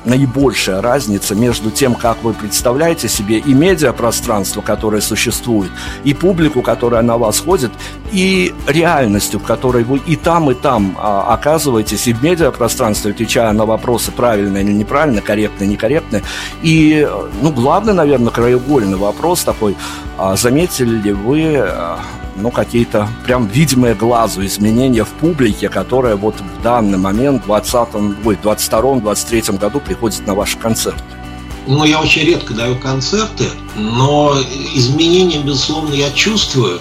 [0.07, 5.71] наибольшая разница между тем, как вы представляете себе и медиапространство, которое существует,
[6.05, 7.73] и публику, которая на вас ходит,
[8.13, 13.53] и реальностью, в которой вы и там, и там а, оказываетесь, и в медиапространстве, отвечая
[13.53, 16.23] на вопросы правильно или неправильно, корректно, некорректно.
[16.63, 17.07] И,
[17.43, 19.77] ну, главный, наверное, краеугольный вопрос такой,
[20.17, 21.99] а, заметили ли вы а,
[22.37, 28.17] ну, какие-то прям видимые глазу изменения в публике, которая вот в данный момент, в 20-м,
[28.25, 31.03] ой, 22-м, 23-м году приходит на ваши концерты?
[31.67, 33.45] Ну, я очень редко даю концерты,
[33.77, 34.37] но
[34.75, 36.81] изменения, безусловно, я чувствую.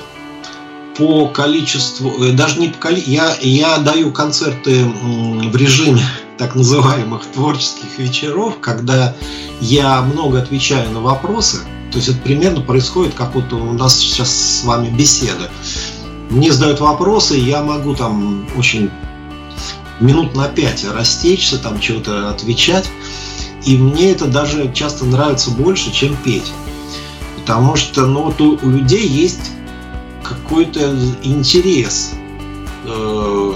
[0.98, 6.02] по количеству, э, даже не по количеству, я, я даю концерты в режиме
[6.38, 9.14] так называемых творческих вечеров, когда
[9.60, 11.60] я много отвечаю на вопросы,
[11.92, 15.50] то есть это примерно происходит, как вот у нас сейчас с вами беседа.
[16.30, 18.90] Мне задают вопросы, я могу там очень
[20.00, 22.90] минут на пять растечься, там что-то отвечать.
[23.64, 26.52] И мне это даже часто нравится больше, чем петь.
[27.38, 29.52] Потому что ну, вот у, у людей есть
[30.24, 32.14] какой-то интерес
[32.86, 33.54] э,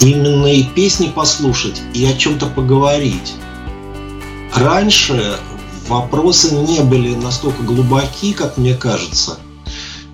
[0.00, 3.34] именно и песни послушать, и о чем-то поговорить.
[4.54, 5.38] Раньше
[5.88, 9.38] вопросы не были настолько глубоки, как мне кажется.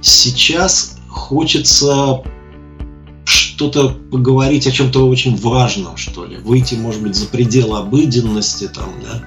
[0.01, 2.23] Сейчас хочется
[3.25, 6.37] что-то поговорить о чем-то очень важном, что ли.
[6.39, 9.23] Выйти, может быть, за пределы обыденности, там, да.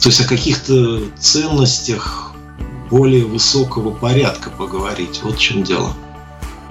[0.00, 2.32] То есть о каких-то ценностях
[2.90, 5.20] более высокого порядка поговорить.
[5.22, 5.92] Вот в чем дело.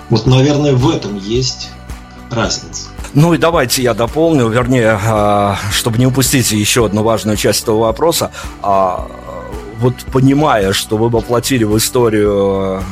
[0.09, 1.69] Вот, наверное, в этом есть
[2.29, 2.89] разница.
[3.15, 7.79] Ну и давайте я дополню, вернее, а, чтобы не упустить еще одну важную часть этого
[7.79, 8.31] вопроса.
[8.61, 9.07] А,
[9.79, 12.83] вот понимая, что вы воплотили в историю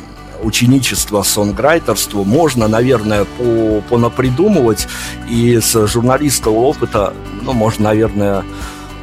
[0.41, 4.87] ученичества сонграйтерству можно, наверное, по, понапридумывать
[5.29, 8.45] и с журналистского опыта, ну, можно, наверное,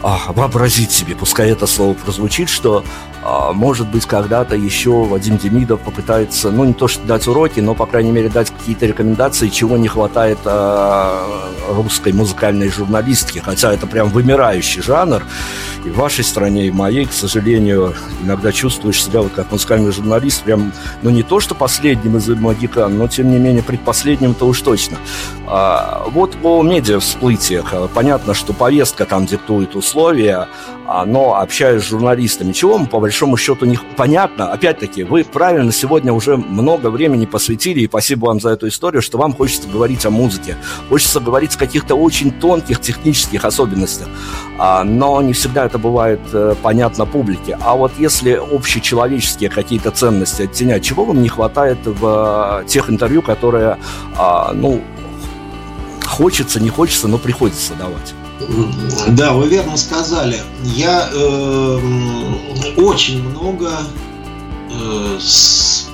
[0.02, 2.84] а, вообразить себе, пускай это слово прозвучит, что
[3.22, 7.74] а, может быть, когда-то еще Вадим Демидов попытается, ну, не то что дать уроки, но,
[7.74, 13.86] по крайней мере, дать какие-то рекомендации, чего не хватает а, русской музыкальной журналистики, хотя это
[13.86, 15.22] прям вымирающий жанр.
[15.84, 19.92] И в вашей стране, и в моей, к сожалению, иногда чувствуешь себя вот как музыкальный
[19.92, 20.72] журналист, прям,
[21.02, 24.96] ну, не то что последним из магикан, но, тем не менее, предпоследним-то уж точно.
[25.46, 27.74] А, вот по медиа-всплытиях.
[27.94, 29.89] Понятно, что повестка там диктует условия,
[31.06, 34.52] но общаясь с журналистами, чего мы по большому счету не понятно.
[34.52, 39.18] Опять-таки, вы правильно сегодня уже много времени посвятили, и спасибо вам за эту историю, что
[39.18, 40.56] вам хочется говорить о музыке.
[40.88, 44.08] Хочется говорить о каких-то очень тонких технических особенностях.
[44.58, 47.58] А, но не всегда это бывает э, понятно публике.
[47.60, 53.22] А вот если общечеловеческие какие-то ценности оттенять, чего вам не хватает в э, тех интервью,
[53.22, 53.78] которые,
[54.16, 54.82] а, ну,
[56.04, 58.14] хочется, не хочется, но приходится давать?
[59.08, 60.40] Да, вы верно сказали.
[60.64, 61.78] Я э,
[62.76, 63.72] очень много
[64.70, 65.18] э,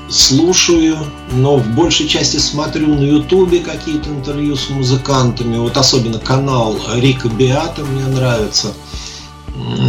[0.09, 0.97] слушаю,
[1.33, 5.59] но в большей части смотрю на Ютубе какие-то интервью с музыкантами.
[5.59, 8.73] Вот особенно канал Рика Биата мне нравится.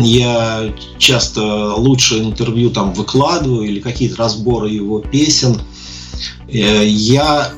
[0.01, 5.61] Я часто лучшие интервью там выкладываю или какие-то разборы его песен.
[6.47, 7.51] Э, я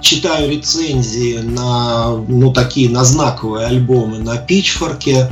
[0.00, 5.30] читаю рецензии на ну, такие на знаковые альбомы на Пичфорке,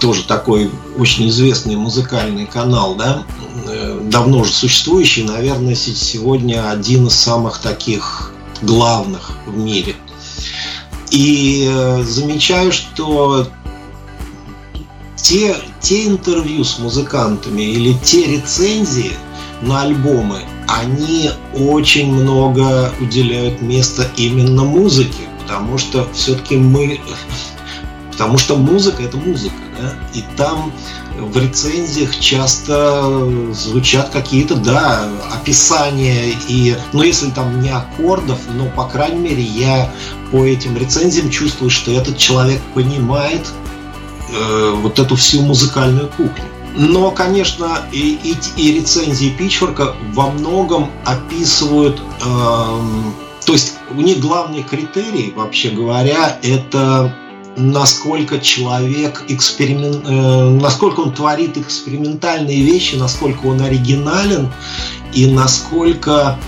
[0.00, 3.24] тоже такой очень известный музыкальный канал, да,
[3.66, 8.32] э, давно уже существующий, наверное, сегодня один из самых таких
[8.62, 9.96] главных в мире.
[11.10, 13.48] И э, замечаю, что
[15.16, 19.12] те, те интервью с музыкантами или те рецензии
[19.62, 27.00] на альбомы, они очень много уделяют места именно музыке, потому что все-таки мы,
[28.12, 30.72] потому что музыка это музыка, да, и там
[31.18, 38.84] в рецензиях часто звучат какие-то, да, описания и, ну, если там не аккордов, но, по
[38.84, 39.90] крайней мере, я
[40.30, 43.46] по этим рецензиям чувствую, что этот человек понимает
[44.30, 46.44] э, вот эту всю музыкальную кухню.
[46.78, 52.24] Но, конечно, и, и, и рецензии Пичфорка во многом описывают, э,
[53.44, 57.12] то есть у них главный критерий, вообще говоря, это
[57.56, 64.48] насколько человек эксперимент, э, насколько он творит экспериментальные вещи, насколько он оригинален
[65.12, 66.38] и насколько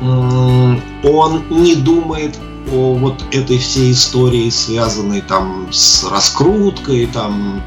[0.00, 2.38] э, он не думает
[2.72, 7.62] о вот этой всей истории, связанной там с раскруткой, там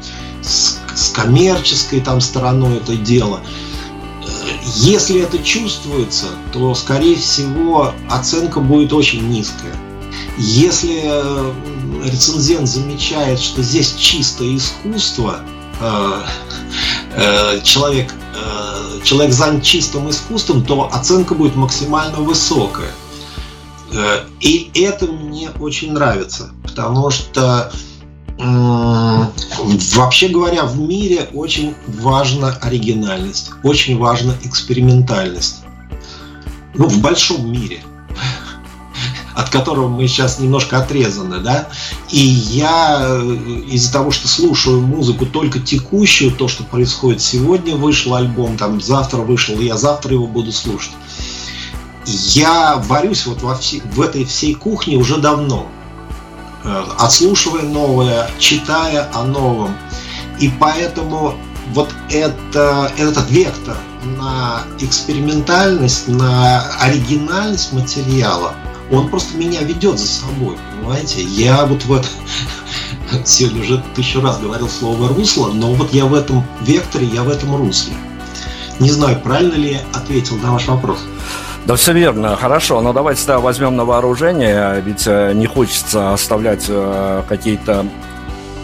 [0.50, 3.40] с с коммерческой там стороной это дело.
[4.76, 9.74] Если это чувствуется, то, скорее всего, оценка будет очень низкая.
[10.36, 11.52] Если э,
[12.04, 15.40] рецензент замечает, что здесь чистое искусство,
[15.80, 16.22] э,
[17.16, 18.12] э, человек,
[19.02, 22.90] человек занят чистым искусством, то оценка будет максимально высокая.
[24.40, 27.72] И это мне очень нравится, потому что
[28.40, 35.62] Вообще говоря, в мире очень важна оригинальность, очень важна экспериментальность.
[36.74, 37.80] Ну, в большом мире.
[39.34, 41.68] от которого мы сейчас немножко отрезаны, да,
[42.10, 43.36] и я э,
[43.70, 49.18] из-за того, что слушаю музыку только текущую, то, что происходит сегодня, вышел альбом, там завтра
[49.18, 50.92] вышел, я завтра его буду слушать.
[52.06, 55.79] Я варюсь вот во все, в этой всей кухне уже давно, э,
[56.98, 59.76] отслушивая новое, читая о новом.
[60.38, 61.34] И поэтому
[61.72, 63.76] вот это, этот вектор
[64.18, 68.54] на экспериментальность, на оригинальность материала,
[68.90, 71.22] он просто меня ведет за собой, понимаете?
[71.22, 72.10] Я вот в этом,
[73.24, 77.28] сегодня уже тысячу раз говорил слово русло, но вот я в этом векторе, я в
[77.28, 77.94] этом русле.
[78.80, 80.98] Не знаю, правильно ли я ответил на ваш вопрос.
[81.70, 86.64] Да, все верно, хорошо, но давайте тогда возьмем на вооружение, ведь э, не хочется оставлять
[86.68, 87.86] э, какие-то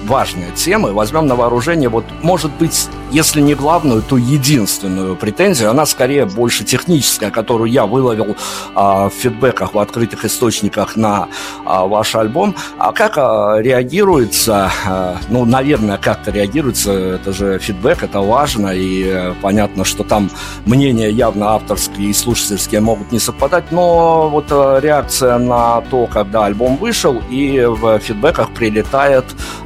[0.07, 0.93] важные темы.
[0.93, 5.71] Возьмем на вооружение, вот, может быть, если не главную, то единственную претензию.
[5.71, 8.37] Она скорее больше техническая, которую я выловил
[8.75, 11.29] а, в фидбэках, в открытых источниках на
[11.65, 12.55] а, ваш альбом.
[12.79, 19.09] А как а, реагируется, а, ну, наверное, как-то реагируется, это же фидбэк, это важно, и
[19.09, 20.31] а, понятно, что там
[20.65, 26.47] мнения явно авторские и слушательские могут не совпадать, но вот а, реакция на то, когда
[26.47, 29.25] альбом вышел, и в фидбэках прилетает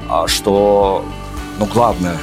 [0.09, 1.05] а, что,
[1.59, 2.16] ну, главное,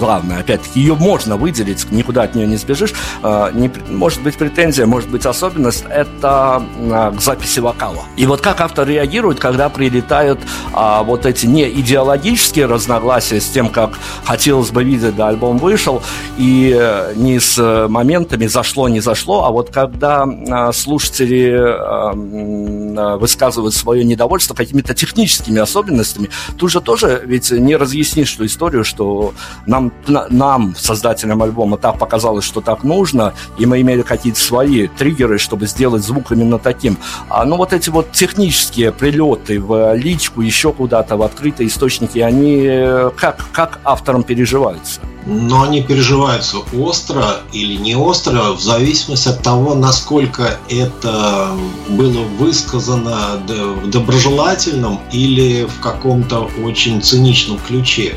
[0.00, 2.92] главное, опять-таки, ее можно выделить, никуда от нее не сбежишь.
[3.22, 8.02] А, не, может быть претензия, может быть особенность, это а, к записи вокала.
[8.16, 10.40] И вот как автор реагирует, когда прилетают
[10.72, 16.02] а, вот эти не идеологические разногласия с тем, как хотелось бы видеть, да, альбом вышел,
[16.38, 23.16] и э, не с моментами зашло, не зашло, а вот когда а, слушатели а, а,
[23.16, 29.34] высказывают свое недовольство какими-то техническими особенностями, тут же тоже ведь не разъяснишь эту историю, что
[29.66, 35.38] нам нам, создателям альбома, так показалось, что так нужно, и мы имели какие-то свои триггеры,
[35.38, 36.98] чтобы сделать звук именно таким.
[37.28, 42.62] А, ну, вот эти вот технические прилеты в личку, еще куда-то, в открытые источники, они
[42.64, 45.00] э, как, как авторам переживаются?
[45.26, 51.50] но они переживаются остро или не остро, в зависимости от того, насколько это
[51.88, 58.14] было высказано в доброжелательном или в каком-то очень циничном ключе.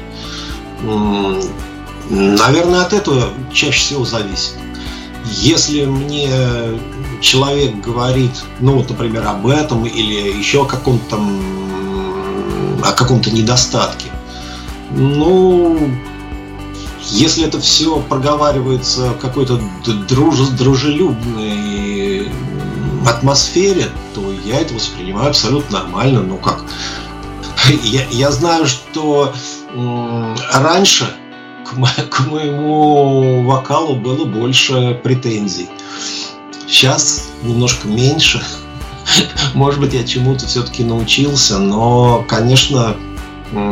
[2.09, 4.53] Наверное, от этого чаще всего зависит.
[5.25, 6.29] Если мне
[7.21, 11.19] человек говорит, ну вот, например, об этом или еще о каком-то
[12.83, 14.11] о каком-то недостатке,
[14.91, 15.79] ну,
[17.09, 19.59] если это все проговаривается в какой-то
[20.09, 22.27] друж, дружелюбной
[23.07, 26.21] атмосфере, то я это воспринимаю абсолютно нормально.
[26.21, 26.65] Ну как?
[27.83, 29.33] Я, я знаю, что
[30.53, 31.05] раньше
[31.65, 35.69] к, мо к моему вокалу было больше претензий.
[36.67, 38.41] Сейчас немножко меньше.
[39.53, 42.95] Может быть, я чему-то все-таки научился, но, конечно,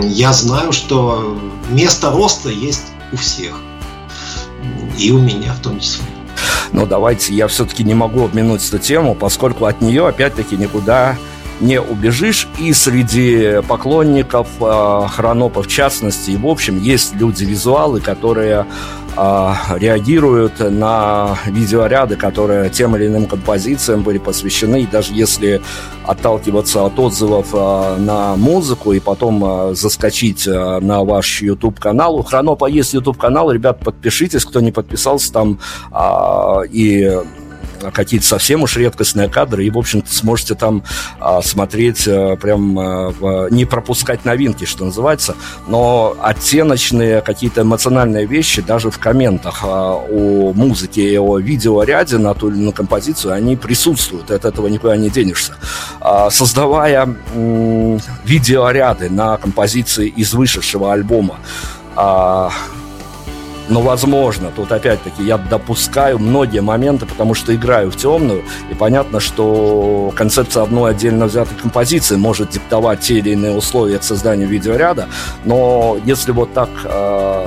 [0.04, 1.38] я знаю, что
[1.70, 3.60] место роста есть у всех.
[4.98, 6.06] И у меня в том числе.
[6.72, 11.18] Но давайте, я все-таки не могу обминуть эту тему, поскольку от нее опять-таки никуда
[11.62, 12.48] не убежишь.
[12.60, 18.66] И среди поклонников э, Хронопа в частности, и в общем, есть люди-визуалы, которые
[19.16, 24.82] э, реагируют на видеоряды, которые тем или иным композициям были посвящены.
[24.82, 25.62] И даже если
[26.06, 32.18] отталкиваться от отзывов э, на музыку и потом заскочить на ваш YouTube-канал.
[32.18, 35.60] У Хронопа есть YouTube-канал, ребят, подпишитесь, кто не подписался там.
[36.72, 37.22] И
[37.94, 40.84] какие-то совсем уж редкостные кадры, и, в общем-то, сможете там
[41.20, 45.36] а, смотреть а, прям а, не пропускать новинки, что называется,
[45.68, 52.34] но оттеночные какие-то эмоциональные вещи даже в комментах а, о музыке и о видеоряде на
[52.34, 55.56] ту или иную композицию, они присутствуют, от этого никуда не денешься.
[56.00, 61.38] А, создавая м- видеоряды на композиции из вышедшего альбома,
[61.96, 62.52] а,
[63.72, 69.22] но, возможно, тут опять-таки я допускаю многие моменты, потому что играю в темную, и понятно,
[69.22, 75.08] что концепция одной отдельно взятой композиции может диктовать те или иные условия к созданию видеоряда,
[75.46, 77.46] но если вот так э,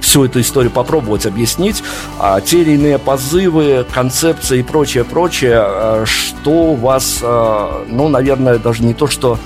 [0.00, 1.82] всю эту историю попробовать объяснить,
[2.18, 8.58] а, те или иные позывы, концепции и прочее, прочее, а, что вас, а, ну, наверное,
[8.58, 9.38] даже не то, что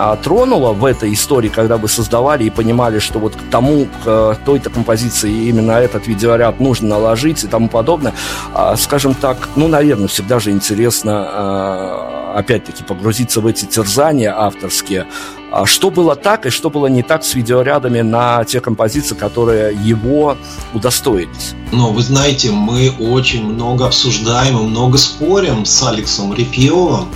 [0.00, 4.06] а, тронуло в этой истории, когда вы создавали и понимали, что вот к тому, к
[4.06, 8.14] э, той-то композиции именно этот видеоряд нужно наложить и тому подобное,
[8.54, 15.06] а, скажем так, ну, наверное, всегда же интересно, а, опять-таки, погрузиться в эти терзания авторские,
[15.50, 19.74] а что было так и что было не так с видеорядами на те композиции, которые
[19.74, 20.36] его
[20.74, 21.54] удостоились?
[21.72, 27.08] Ну, вы знаете, мы очень много обсуждаем и много спорим с Алексом Репьевым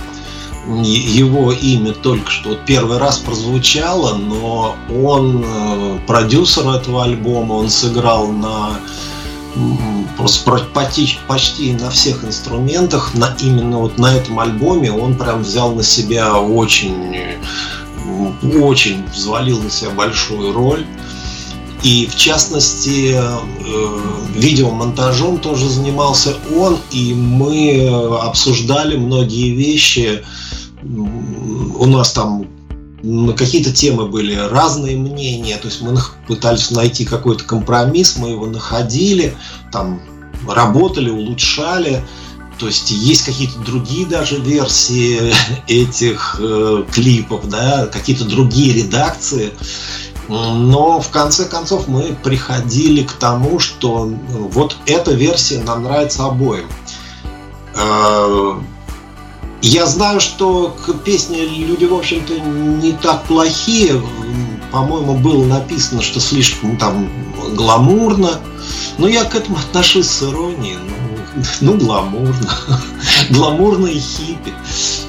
[0.67, 7.69] его имя только что вот первый раз прозвучало, но он э, продюсер этого альбома, он
[7.69, 8.79] сыграл на
[10.17, 15.73] просто почти, почти на всех инструментах, на именно вот на этом альбоме он прям взял
[15.75, 17.37] на себя очень,
[18.59, 20.85] очень взвалил на себя большую роль.
[21.83, 23.99] И в частности, э,
[24.35, 27.89] видеомонтажом тоже занимался он, и мы
[28.21, 30.23] обсуждали многие вещи.
[30.83, 32.45] У нас там
[33.03, 35.97] на какие-то темы были разные мнения, то есть мы
[36.27, 39.35] пытались найти какой-то компромисс, мы его находили,
[39.71, 40.01] там
[40.47, 42.03] работали, улучшали.
[42.59, 45.33] То есть есть какие-то другие даже версии
[45.67, 49.51] этих э, клипов, да, какие-то другие редакции.
[50.29, 56.69] Но в конце концов мы приходили к тому, что вот эта версия нам нравится обоим.
[59.63, 63.93] Я знаю, что к песне люди, в общем-то, не так плохие.
[64.73, 67.09] По-моему, было написано, что слишком там
[67.55, 68.41] гламурно.
[68.97, 70.75] Но я к этому отношусь с иронией.
[71.61, 71.77] Ну, ну
[73.29, 73.87] гламурно.
[73.87, 74.53] и хиппи.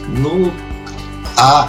[0.06, 0.52] Ну,
[1.36, 1.68] а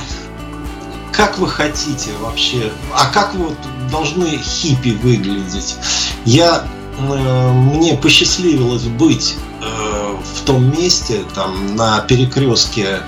[1.12, 3.58] как вы хотите вообще, а как вот
[3.90, 5.76] должны хиппи выглядеть?
[6.24, 6.68] Я,
[7.00, 13.02] э, мне посчастливилось быть э, в том месте, там, на перекрестке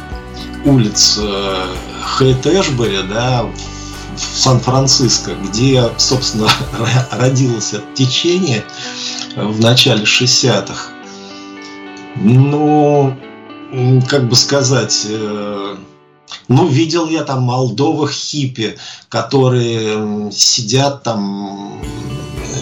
[0.65, 1.65] улиц э,
[2.17, 3.45] Хейт-Эшбери, да,
[4.15, 6.49] в Сан-Франциско, где, собственно,
[7.11, 8.63] родилось это течение
[9.35, 10.91] в начале 60-х.
[12.15, 13.15] Ну,
[14.09, 15.75] как бы сказать, э,
[16.47, 18.77] ну, видел я там молдовых хиппи,
[19.09, 21.79] которые сидят там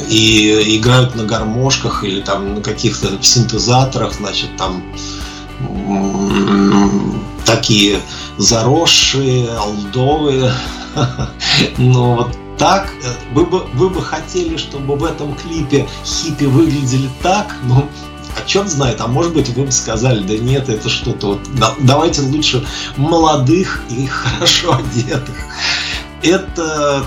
[0.10, 4.84] и играют на гармошках или там на каких-то синтезаторах, значит, там
[7.46, 8.00] такие
[8.38, 10.52] заросшие, алдовые.
[11.78, 17.10] Но вот так, э, вы бы, вы бы хотели, чтобы в этом клипе хиппи выглядели
[17.22, 17.88] так, ну,
[18.36, 21.74] а черт знает, а может быть вы бы сказали, да нет, это что-то вот, да,
[21.80, 22.66] давайте лучше
[22.98, 25.36] молодых и хорошо одетых.
[26.22, 27.06] Это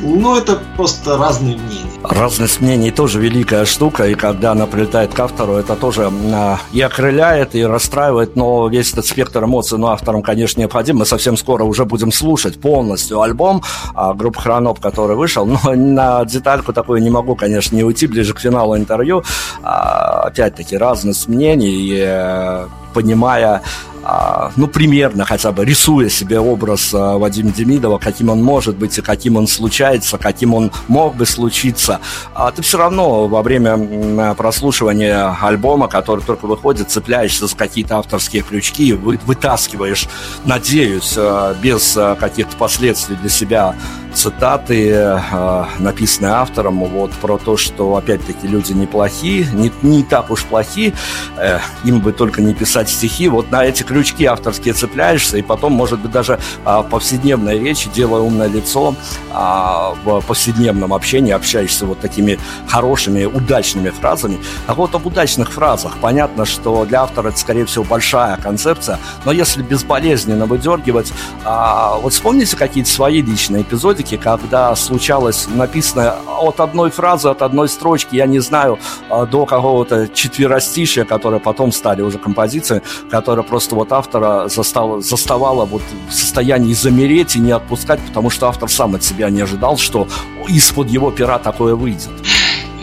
[0.00, 1.90] ну, это просто разные мнения.
[2.02, 6.80] Разность мнений тоже великая штука, и когда она прилетает к автору, это тоже а, и
[6.80, 10.98] окрыляет, и расстраивает, но весь этот спектр эмоций, ну, авторам, конечно, необходим.
[10.98, 13.62] Мы совсем скоро уже будем слушать полностью альбом
[13.94, 18.34] а, группы Хроноп, который вышел, но на детальку такую не могу, конечно, не уйти ближе
[18.34, 19.22] к финалу интервью.
[19.62, 23.62] А, опять-таки, разность мнений, и, э, понимая
[24.06, 28.98] а, ну, примерно хотя бы рисуя себе образ а, Вадима Демидова, каким он может быть
[28.98, 32.00] и каким он случается, каким он мог бы случиться,
[32.34, 38.42] а ты все равно во время прослушивания альбома, который только выходит, цепляешься за какие-то авторские
[38.42, 40.06] крючки, вытаскиваешь,
[40.44, 41.16] надеюсь,
[41.62, 43.74] без каких-то последствий для себя
[44.14, 50.44] цитаты, э, написанные автором, вот про то, что, опять-таки, люди неплохие, не, не так уж
[50.44, 50.94] плохи,
[51.36, 53.28] э, им бы только не писать стихи.
[53.28, 58.20] Вот на эти крючки авторские цепляешься, и потом, может быть, даже э, повседневной речи, делая
[58.20, 58.94] умное лицо,
[59.32, 62.38] э, в повседневном общении общаешься вот такими
[62.68, 64.38] хорошими, удачными фразами.
[64.66, 65.98] А вот об удачных фразах.
[66.00, 71.12] Понятно, что для автора это, скорее всего, большая концепция, но если безболезненно выдергивать,
[71.44, 77.68] вот вспомните какие-то свои личные эпизоды, музыки, когда случалось написано от одной фразы, от одной
[77.68, 78.78] строчки, я не знаю,
[79.10, 85.64] а, до какого-то четверостишия, которые потом стали уже композиции, которая просто вот автора застала, заставала
[85.64, 89.78] вот в состоянии замереть и не отпускать, потому что автор сам от себя не ожидал,
[89.78, 90.06] что
[90.48, 92.10] из-под его пера такое выйдет.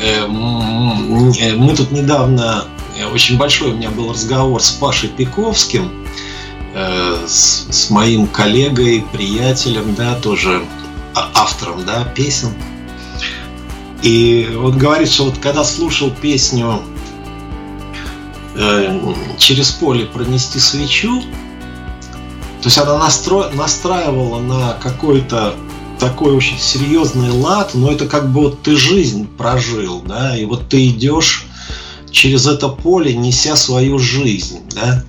[0.02, 2.64] Э, мы тут недавно,
[2.98, 5.92] э, очень большой у меня был разговор с Пашей Пиковским,
[6.74, 10.62] э, с, с моим коллегой, приятелем, да, тоже
[11.16, 12.54] автором да, песен.
[14.02, 16.82] И он говорит, что вот когда слушал песню
[18.56, 21.22] э, «Через поле пронести свечу»,
[22.62, 23.50] то есть она настро...
[23.54, 25.56] настраивала на какой-то
[26.00, 30.68] такой очень серьезный лад, но это как бы вот ты жизнь прожил, да, и вот
[30.68, 31.46] ты идешь
[32.10, 35.04] через это поле, неся свою жизнь, да,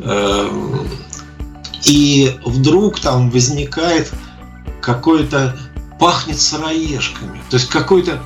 [0.00, 0.88] эм,
[1.84, 4.12] и вдруг там возникает
[4.86, 5.56] какое-то
[5.98, 7.42] пахнет сыроежками.
[7.50, 8.22] То есть какой-то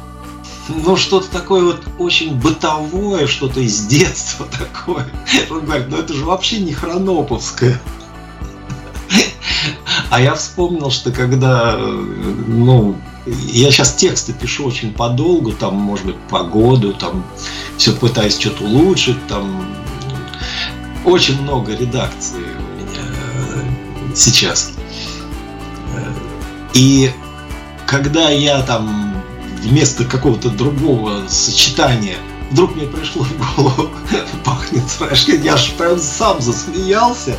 [0.68, 5.06] ну, что-то такое вот очень бытовое, что-то из детства такое.
[5.48, 7.80] Он говорит, ну это же вообще не хроноповское.
[10.10, 12.96] А я вспомнил, что когда, ну,
[13.26, 17.24] я сейчас тексты пишу очень подолгу, там, может быть, по году, там,
[17.78, 19.64] все пытаюсь что-то улучшить, там,
[21.04, 24.72] очень много редакций у меня сейчас.
[26.74, 27.10] И
[27.86, 29.22] когда я там
[29.62, 32.16] вместо какого-то другого сочетания
[32.50, 33.90] вдруг мне пришло в голову,
[34.44, 37.36] пахнет страшно, я аж прям сам засмеялся.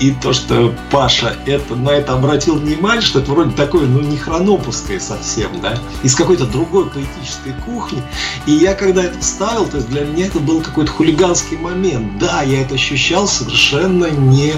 [0.00, 4.16] И то, что Паша это, на это обратил внимание, что это вроде такое, ну, не
[4.16, 8.02] хронопуское совсем, да, из какой-то другой поэтической кухни.
[8.46, 12.18] И я когда это вставил, то есть для меня это был какой-то хулиганский момент.
[12.18, 14.54] Да, я это ощущал совершенно не,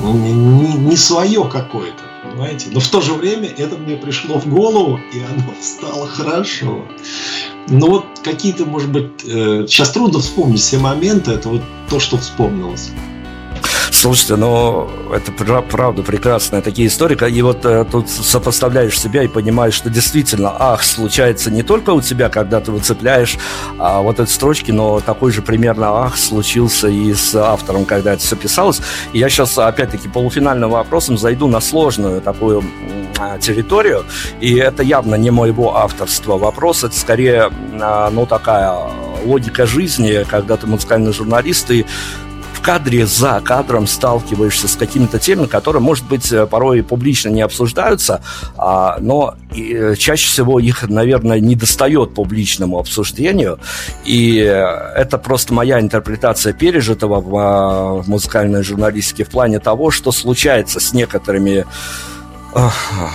[0.00, 2.68] не, не свое какое-то понимаете?
[2.70, 6.84] Но в то же время это мне пришло в голову, и оно стало хорошо.
[7.68, 12.16] Ну вот какие-то, может быть, э, сейчас трудно вспомнить все моменты, это вот то, что
[12.16, 12.90] вспомнилось.
[14.02, 17.30] Слушайте, ну, это правда прекрасная такие истории.
[17.30, 22.00] И вот э, тут сопоставляешь себя и понимаешь, что действительно, ах, случается не только у
[22.00, 23.38] тебя, когда ты выцепляешь
[23.78, 28.22] а, вот эти строчки, но такой же примерно ах случился и с автором, когда это
[28.22, 28.80] все писалось.
[29.12, 32.64] И я сейчас, опять-таки, полуфинальным вопросом зайду на сложную такую
[33.20, 34.04] а, территорию,
[34.40, 36.38] и это явно не моего авторства.
[36.38, 38.76] Вопрос, это скорее, а, ну, такая
[39.24, 41.86] логика жизни, когда ты музыкальный журналист, и
[42.62, 48.22] кадре, за кадром сталкиваешься с какими-то темами, которые, может быть, э, порой публично не обсуждаются,
[48.56, 53.58] а, но и, э, чаще всего их, наверное, не достает публичному обсуждению.
[54.04, 54.52] И э,
[54.94, 60.92] это просто моя интерпретация пережитого в, в музыкальной журналистике в плане того, что случается с
[60.92, 61.66] некоторыми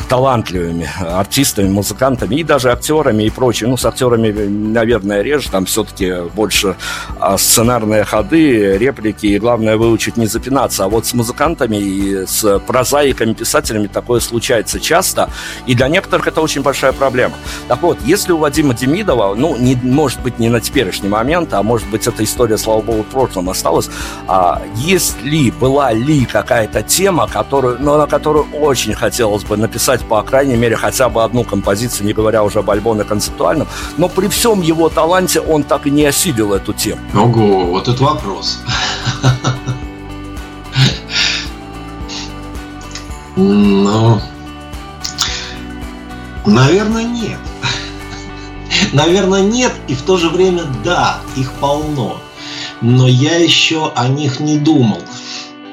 [0.09, 3.69] талантливыми артистами, музыкантами и даже актерами и прочее.
[3.69, 6.75] Ну, с актерами, наверное, реже, там все-таки больше
[7.19, 10.85] а, сценарные ходы, реплики, и главное выучить не запинаться.
[10.85, 15.29] А вот с музыкантами и с прозаиками, писателями такое случается часто,
[15.67, 17.35] и для некоторых это очень большая проблема.
[17.67, 21.61] Так вот, если у Вадима Демидова, ну, не, может быть, не на теперешний момент, а
[21.61, 23.89] может быть, эта история, слава богу, в прошлом осталась,
[24.27, 29.57] а, есть ли, была ли какая-то тема, которую, ну, на которую очень хотел хотелось бы
[29.57, 33.67] написать, по крайней мере, хотя бы одну композицию, не говоря уже об альбоме концептуальном.
[33.97, 37.01] Но при всем его таланте он так и не осилил эту тему.
[37.13, 38.59] Ого, вот это вопрос.
[43.35, 44.21] Ну,
[46.45, 47.39] наверное, нет.
[48.93, 52.17] Наверное, нет, и в то же время да, их полно.
[52.81, 55.01] Но я еще о них не думал.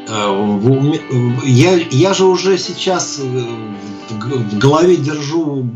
[0.08, 0.92] Э,
[1.44, 3.24] я, я же уже сейчас э,
[4.10, 5.66] в голове держу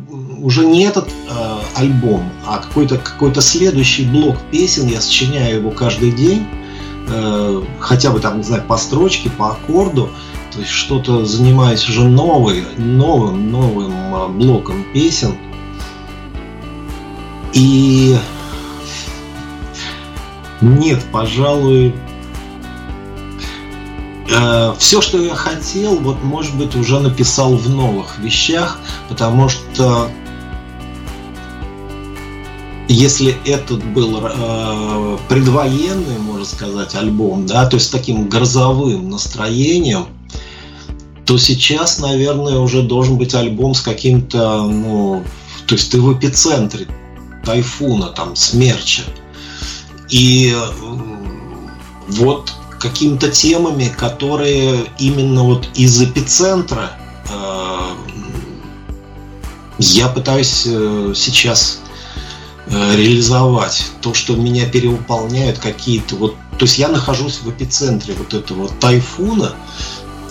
[0.43, 4.87] уже не этот э, альбом, а какой-то какой-то следующий блок песен.
[4.87, 6.47] Я сочиняю его каждый день,
[7.09, 10.11] э, хотя бы там, не знаю, по строчке, по аккорду.
[10.53, 15.35] То есть что-то занимаюсь уже новый, новым, новым э, блоком песен.
[17.53, 18.17] И
[20.61, 21.95] нет, пожалуй,
[24.31, 28.79] э, все, что я хотел, вот, может быть, уже написал в новых вещах,
[29.09, 30.11] потому что
[32.89, 40.07] если этот был э, предвоенный, можно сказать, альбом, да, то есть с таким грозовым настроением,
[41.27, 45.23] то сейчас, наверное, уже должен быть альбом с каким-то, ну,
[45.67, 46.87] то есть ты в эпицентре
[47.45, 49.03] тайфуна, там, смерча.
[50.09, 50.57] И
[52.09, 56.93] вот какими-то темами, которые именно вот из эпицентра
[57.29, 57.79] э,
[59.79, 61.81] я пытаюсь э, сейчас
[62.67, 63.87] э, реализовать.
[64.01, 69.55] То, что меня перевыполняют какие-то вот, то есть я нахожусь в эпицентре вот этого тайфуна,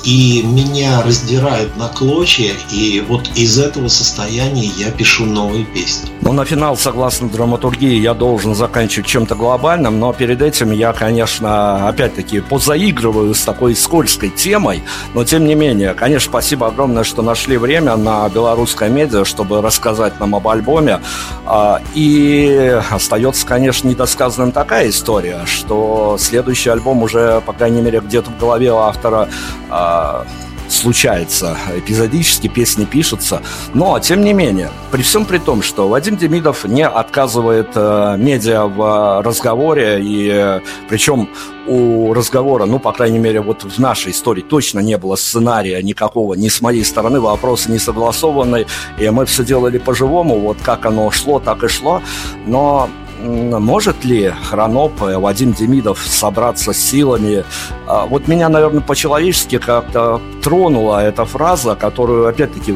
[0.08, 6.10] и меня раздирает на клочья, и вот из этого состояния я пишу новые песни.
[6.22, 11.90] Ну, на финал, согласно драматургии, я должен заканчивать чем-то глобальным, но перед этим я, конечно,
[11.90, 14.82] опять-таки позаигрываю с такой скользкой темой,
[15.14, 20.22] но тем не менее, конечно, спасибо огромное, что нашли время на белорусское медиа, чтобы рассказать
[20.22, 21.02] нам об альбоме.
[21.46, 28.32] А, и остается, конечно, недосказанным такая история, что следующий альбом уже, по крайней мере, где-то
[28.32, 29.28] в голове автора
[29.70, 29.97] а,
[30.70, 33.42] случается эпизодически, песни пишутся.
[33.74, 38.66] Но, тем не менее, при всем при том, что Вадим Демидов не отказывает э, медиа
[38.66, 41.30] в разговоре, и э, причем
[41.68, 46.34] у разговора, ну, по крайней мере, вот в нашей истории точно не было сценария никакого,
[46.34, 48.68] ни с моей стороны, вопросы не согласованные,
[48.98, 52.02] и мы все делали по-живому, вот как оно шло, так и шло,
[52.46, 52.90] но
[53.28, 57.44] может ли Хроноп, Вадим Демидов собраться силами?
[57.88, 62.76] А, вот меня, наверное, по-человечески как-то тронула эта фраза, которую, опять-таки,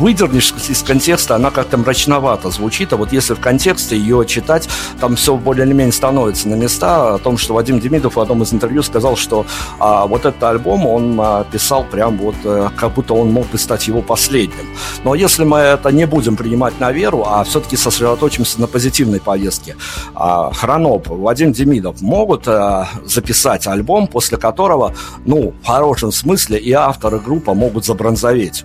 [0.00, 4.68] выдернешь из контекста, она как-то мрачновато звучит, а вот если в контексте ее читать,
[4.98, 8.42] там все более или менее становится на места о том, что Вадим Демидов в одном
[8.42, 9.46] из интервью сказал, что
[9.78, 13.58] а, вот этот альбом он а, писал прям вот а, как будто он мог бы
[13.58, 14.74] стать его последним.
[15.04, 19.76] Но если мы это не будем принимать на веру, а все-таки сосредоточимся на позитивной повестке,
[20.14, 24.94] а, Хроноп, Вадим Демидов могут а, записать альбом, после которого,
[25.26, 28.64] ну, в хорошем смысле и автор, и группа могут забронзоветь.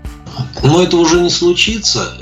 [0.64, 2.14] Но это уже не случится.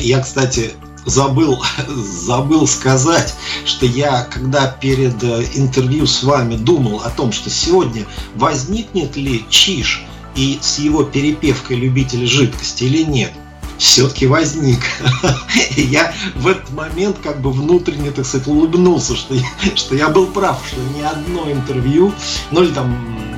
[0.00, 0.72] Я, кстати,
[1.08, 3.34] забыл, забыл сказать,
[3.64, 8.04] что я, когда перед э, интервью с вами думал о том, что сегодня
[8.34, 10.04] возникнет ли Чиш
[10.34, 13.32] и с его перепевкой любитель жидкости или нет,
[13.78, 14.80] все-таки возник.
[15.76, 20.08] И я в этот момент как бы внутренне, так сказать, улыбнулся, что я, что я
[20.08, 22.12] был прав, что ни одно интервью,
[22.50, 23.37] ну или там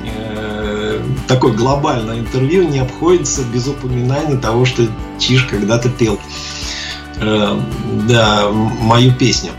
[1.27, 4.87] такое глобальное интервью не обходится без упоминания того, что
[5.19, 6.19] Чиш когда-то пел
[7.17, 7.59] э,
[8.07, 9.51] да, мою песню.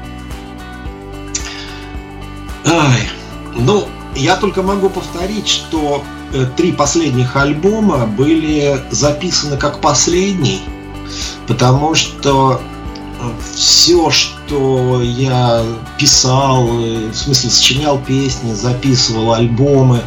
[2.65, 3.09] Ай,
[3.57, 6.03] ну, я только могу повторить, что
[6.33, 10.61] э, три последних альбома были записаны как последний,
[11.47, 12.61] потому что
[13.21, 15.63] э, все, что я
[15.99, 20.03] писал, э, в смысле сочинял песни, записывал альбомы,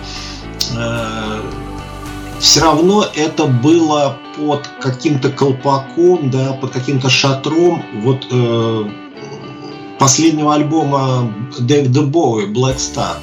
[2.40, 8.84] все равно это было под каким-то колпаком, да, под каким-то шатром вот э,
[9.98, 13.16] последнего альбома Дэвида Боуи Black Star.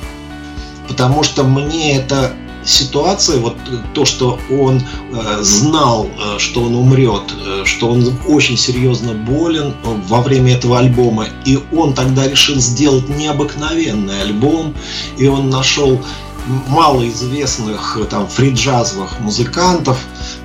[0.89, 2.33] Потому что мне эта
[2.65, 3.57] ситуация, вот
[3.95, 9.75] то, что он э, знал, э, что он умрет, э, что он очень серьезно болен
[10.09, 14.75] во время этого альбома, и он тогда решил сделать необыкновенный альбом,
[15.19, 16.01] и он нашел
[16.47, 19.99] малоизвестных там фриджазовых музыкантов,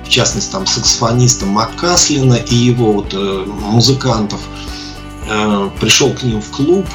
[0.04, 4.40] в частности там саксофониста Маккаслина и его вот э, музыкантов,
[5.28, 6.86] э, пришел к ним в клуб,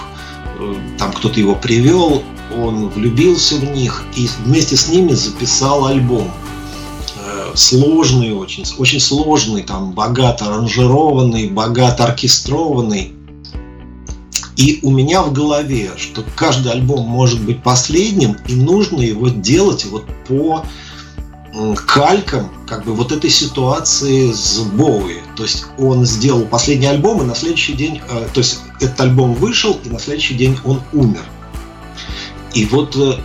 [0.59, 2.23] э, там кто-то его привел,
[2.55, 6.31] он влюбился в них и вместе с ними записал альбом
[7.55, 13.13] сложный очень, очень сложный, там богато аранжированный, богато оркестрованный.
[14.55, 19.85] И у меня в голове, что каждый альбом может быть последним, и нужно его делать
[19.85, 20.65] вот по
[21.85, 25.21] калькам как бы вот этой ситуации с Боуи.
[25.35, 29.33] То есть он сделал последний альбом, и на следующий день, э, то есть этот альбом
[29.35, 31.23] вышел, и на следующий день он умер.
[32.53, 33.17] И вот э,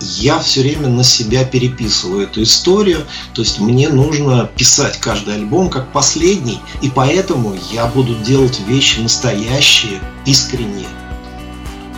[0.00, 3.00] я все время на себя переписываю эту историю,
[3.34, 9.00] то есть мне нужно писать каждый альбом как последний, и поэтому я буду делать вещи
[9.00, 10.88] настоящие, искренние.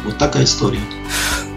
[0.05, 0.81] Вот такая история.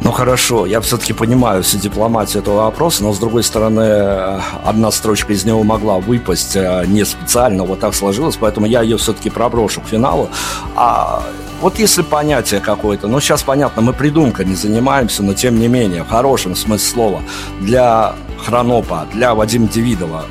[0.04, 5.32] Ну хорошо, я все-таки понимаю всю дипломатию этого вопроса, но с другой стороны, одна строчка
[5.32, 9.80] из него могла выпасть э, не специально, вот так сложилось, поэтому я ее все-таки проброшу
[9.82, 10.30] к финалу.
[10.76, 11.24] А
[11.62, 16.04] вот если понятие какое-то, ну сейчас понятно, мы придумкой не занимаемся, но тем не менее,
[16.04, 17.22] в хорошем смысле слова,
[17.60, 20.26] для Хронопа, для Вадима Девидова,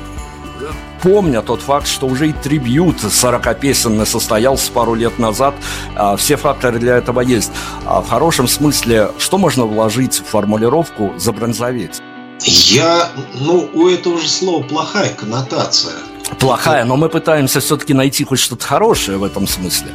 [1.01, 5.55] помня тот факт, что уже и трибют 40-песенный состоялся пару лет назад,
[5.95, 7.51] а, все факторы для этого есть.
[7.85, 12.01] А в хорошем смысле, что можно вложить в формулировку «забронзоветь»?
[12.43, 15.93] Я, ну, у этого же слова плохая коннотация.
[16.39, 19.91] Плохая, но мы пытаемся все-таки найти хоть что-то хорошее в этом смысле.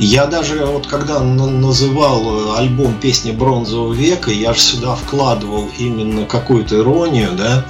[0.00, 6.24] Я даже вот когда называл э, альбом песни бронзового века, я же сюда вкладывал именно
[6.24, 7.66] какую-то иронию, да.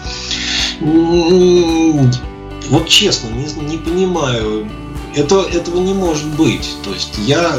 [2.69, 4.70] Вот честно, не, не понимаю,
[5.16, 6.70] это, этого не может быть.
[6.85, 7.59] То есть я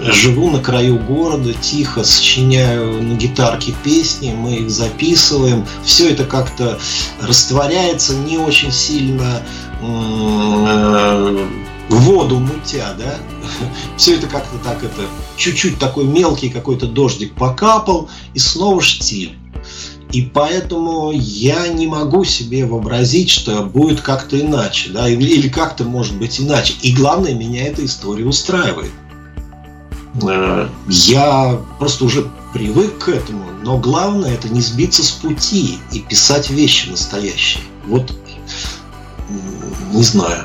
[0.00, 6.78] живу на краю города, тихо сочиняю на гитарке песни, мы их записываем, все это как-то
[7.20, 9.42] растворяется не очень сильно
[9.82, 11.46] э,
[11.90, 13.18] воду мутя, да,
[13.96, 15.02] все это как-то так это,
[15.36, 19.36] чуть-чуть такой мелкий какой-то дождик покапал, и снова штиль.
[20.12, 26.16] И поэтому я не могу себе вообразить, что будет как-то иначе, да, или как-то может
[26.16, 26.74] быть иначе.
[26.82, 28.92] И главное, меня эта история устраивает.
[30.22, 35.98] Э, я просто уже привык к этому, но главное это не сбиться с пути и
[36.00, 37.64] писать вещи настоящие.
[37.86, 38.12] Вот
[39.92, 40.44] не знаю.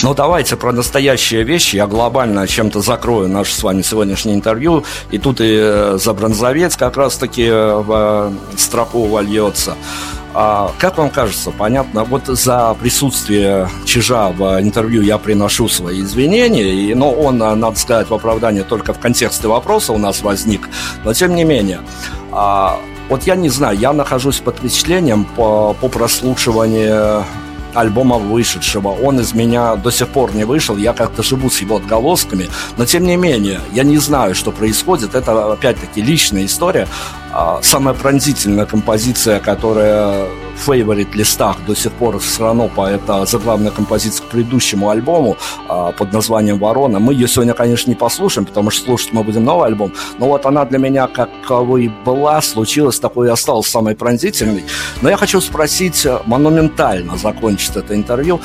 [0.00, 1.74] Ну, давайте про настоящие вещи.
[1.74, 4.84] Я глобально чем-то закрою наше с вами сегодняшнее интервью.
[5.10, 9.74] И тут и э, Забронзовец как раз-таки э, в э, строку вольется.
[10.34, 16.70] А, как вам кажется, понятно, вот за присутствие Чижа в интервью я приношу свои извинения,
[16.70, 20.68] и, но он, надо сказать, в оправдании только в контексте вопроса у нас возник,
[21.02, 21.80] но тем не менее,
[22.30, 27.24] а, Вот я не знаю, я нахожусь под впечатлением по, по прослушиванию
[27.74, 28.88] альбома вышедшего.
[28.88, 32.84] Он из меня до сих пор не вышел, я как-то живу с его отголосками, но
[32.84, 35.14] тем не менее, я не знаю, что происходит.
[35.14, 36.88] Это, опять-таки, личная история.
[37.32, 40.26] А, самая пронзительная композиция, которая
[40.58, 45.36] фейворит листах до сих пор все равно по это заглавная композиция к предыдущему альбому
[45.68, 46.98] а, под названием «Ворона».
[46.98, 50.46] Мы ее сегодня, конечно, не послушаем, потому что слушать мы будем новый альбом, но вот
[50.46, 54.64] она для меня, каковой была, случилась, такой и осталась самой пронзительной.
[55.02, 58.40] Но я хочу спросить э, монументально закончить это интервью.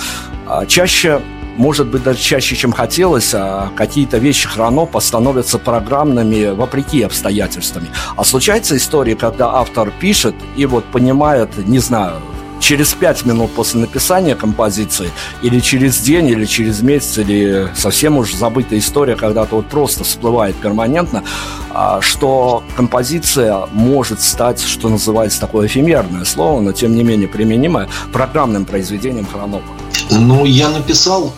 [0.48, 1.22] А, чаще
[1.58, 7.88] может быть, даже чаще, чем хотелось, а какие-то вещи хронопа становятся программными вопреки обстоятельствами.
[8.16, 12.22] А случается история, когда автор пишет и вот понимает, не знаю,
[12.64, 15.12] через пять минут после написания композиции,
[15.42, 20.56] или через день, или через месяц, или совсем уж забытая история, когда-то вот просто всплывает
[20.56, 21.24] перманентно,
[21.72, 27.90] а, что композиция может стать, что называется, такое эфемерное слово, но тем не менее применимое,
[28.14, 29.68] программным произведением хронопа.
[30.12, 31.34] Ну, я написал,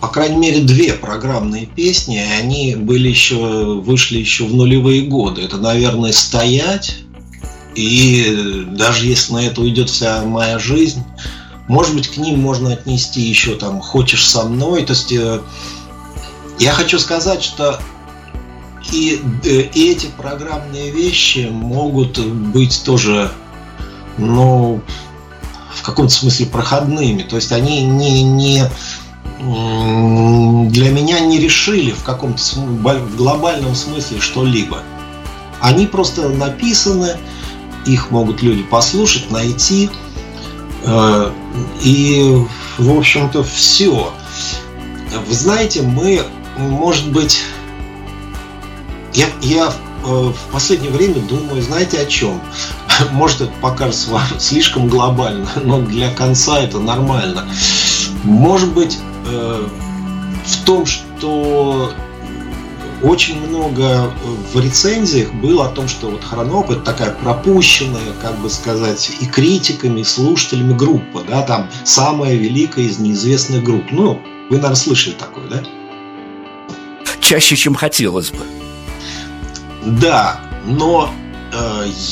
[0.00, 5.42] по крайней мере, две программные песни, и они были еще, вышли еще в нулевые годы.
[5.42, 6.98] Это, наверное, «Стоять»,
[7.74, 11.02] и даже если на это уйдет вся моя жизнь,
[11.68, 14.84] может быть, к ним можно отнести еще там «Хочешь со мной».
[14.84, 15.40] То есть э,
[16.58, 17.78] я хочу сказать, что
[18.92, 23.30] и, э, и эти программные вещи могут быть тоже,
[24.16, 24.80] ну,
[25.86, 27.22] каком-то смысле проходными.
[27.22, 28.64] То есть они не, не
[29.38, 34.82] для меня не решили в каком-то в глобальном смысле что-либо.
[35.60, 37.16] Они просто написаны,
[37.86, 39.90] их могут люди послушать, найти.
[40.84, 41.30] Э,
[41.82, 42.44] и,
[42.78, 44.12] в общем-то, все.
[45.26, 46.22] Вы знаете, мы,
[46.58, 47.42] может быть,
[49.14, 49.72] я, я
[50.04, 52.40] э, в последнее время думаю, знаете о чем?
[53.12, 57.46] Может, это покажется вам слишком глобально, но для конца это нормально.
[58.24, 59.68] Может быть, э,
[60.44, 61.92] в том, что
[63.02, 64.08] очень много э,
[64.52, 69.26] в рецензиях было о том, что вот Хроноп это такая пропущенная, как бы сказать, и
[69.26, 73.84] критиками, и слушателями группа, да, там самая великая из неизвестных групп.
[73.90, 75.62] Ну, вы, наверное, слышали такое, да?
[77.20, 78.38] Чаще, чем хотелось бы.
[79.84, 81.10] Да, но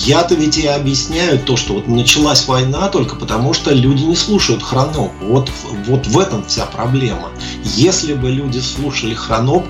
[0.07, 4.62] я-то ведь и объясняю то, что вот началась война только потому, что люди не слушают
[4.62, 5.12] хроноп.
[5.21, 5.51] Вот,
[5.87, 7.31] вот в этом вся проблема.
[7.62, 9.65] Если бы люди слушали хроноп,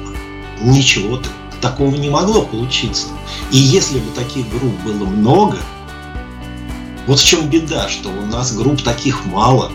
[0.61, 1.21] ничего
[1.61, 3.09] такого не могло получиться.
[3.51, 5.59] И если бы таких групп было много,
[7.07, 9.71] вот в чем беда, что у нас групп таких мало.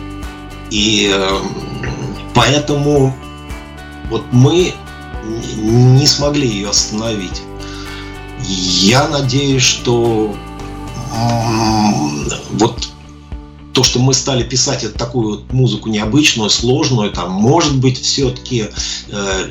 [0.70, 1.38] И э,
[2.34, 3.14] поэтому
[4.08, 4.74] вот мы
[5.56, 7.42] не смогли ее остановить.
[8.44, 10.34] Я надеюсь, что
[12.52, 12.88] вот
[13.72, 18.66] то, что мы стали писать это такую вот музыку необычную, сложную, там, может быть, все-таки
[19.08, 19.46] э,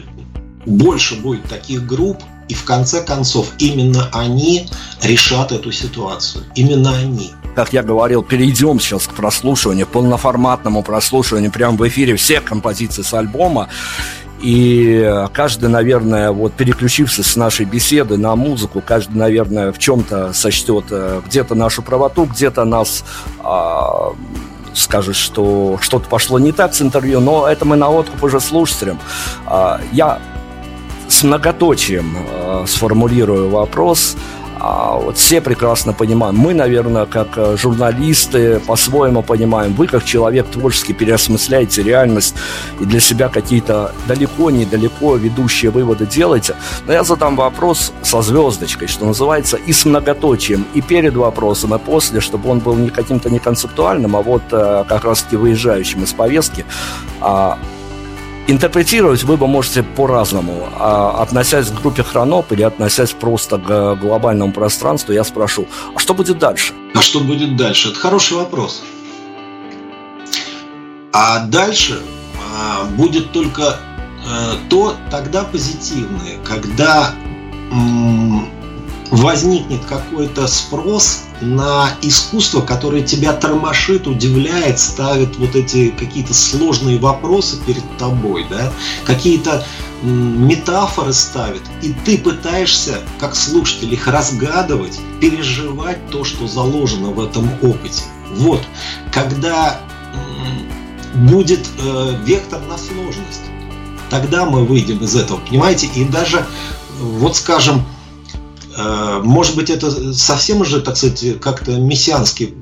[0.66, 4.68] больше будет таких групп, и в конце концов именно они
[5.04, 6.44] решат эту ситуацию.
[6.56, 7.32] Именно они.
[7.56, 13.14] Как я говорил, перейдем сейчас к прослушиванию, полноформатному прослушиванию прямо в эфире всех композиций с
[13.14, 13.70] альбома.
[14.42, 20.86] И каждый, наверное, вот переключившись с нашей беседы на музыку, каждый, наверное, в чем-то сочтет
[20.92, 23.04] э, где-то нашу правоту, где-то нас
[23.44, 24.14] а,
[24.74, 29.00] скажет, что что-то пошло не так с интервью, но это мы на откуп уже слушателям.
[29.46, 30.20] А, я
[31.10, 34.16] с многоточием э, сформулирую вопрос–
[34.60, 36.36] а вот все прекрасно понимаем.
[36.36, 39.74] Мы, наверное, как э, журналисты по-своему понимаем.
[39.74, 42.36] Вы, как человек творчески переосмысляете реальность
[42.80, 46.56] и для себя какие-то далеко, недалеко ведущие выводы делаете.
[46.86, 51.80] Но я задам вопрос со звездочкой, что называется, и с многоточием, и перед вопросом, и
[51.80, 56.12] после, чтобы он был не каким-то не концептуальным, а вот э, как раз-таки выезжающим из
[56.12, 56.66] повестки.
[57.22, 57.58] А
[58.50, 60.68] Интерпретировать вы бы можете по-разному.
[60.80, 66.16] А, относясь к группе Хроноп или относясь просто к глобальному пространству, я спрошу, а что
[66.16, 66.74] будет дальше?
[66.96, 67.90] А что будет дальше?
[67.90, 68.82] Это хороший вопрос.
[71.14, 72.02] А дальше
[72.56, 73.78] а, будет только
[74.28, 77.14] а, то тогда позитивное, когда
[79.12, 87.58] возникнет какой-то спрос на искусство, которое тебя тормошит, удивляет, ставит вот эти какие-то сложные вопросы
[87.66, 88.72] перед тобой, да,
[89.06, 89.66] какие-то
[90.04, 97.50] метафоры ставит, и ты пытаешься, как слушатель, их разгадывать, переживать то, что заложено в этом
[97.62, 98.04] опыте.
[98.36, 98.62] Вот,
[99.12, 99.82] когда
[101.16, 103.42] будет э, вектор на сложность,
[104.10, 105.88] тогда мы выйдем из этого, понимаете?
[105.88, 106.46] И даже,
[107.00, 107.99] вот скажем, Э,
[109.24, 112.54] может быть, это совсем уже, так сказать, как-то мессиански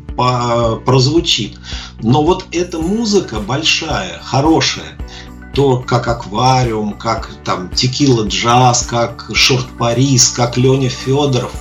[0.85, 1.59] прозвучит.
[2.01, 4.97] Но вот эта музыка большая, хорошая,
[5.53, 11.51] то как аквариум, как там текила джаз, как шорт Парис, как Леня Федоров,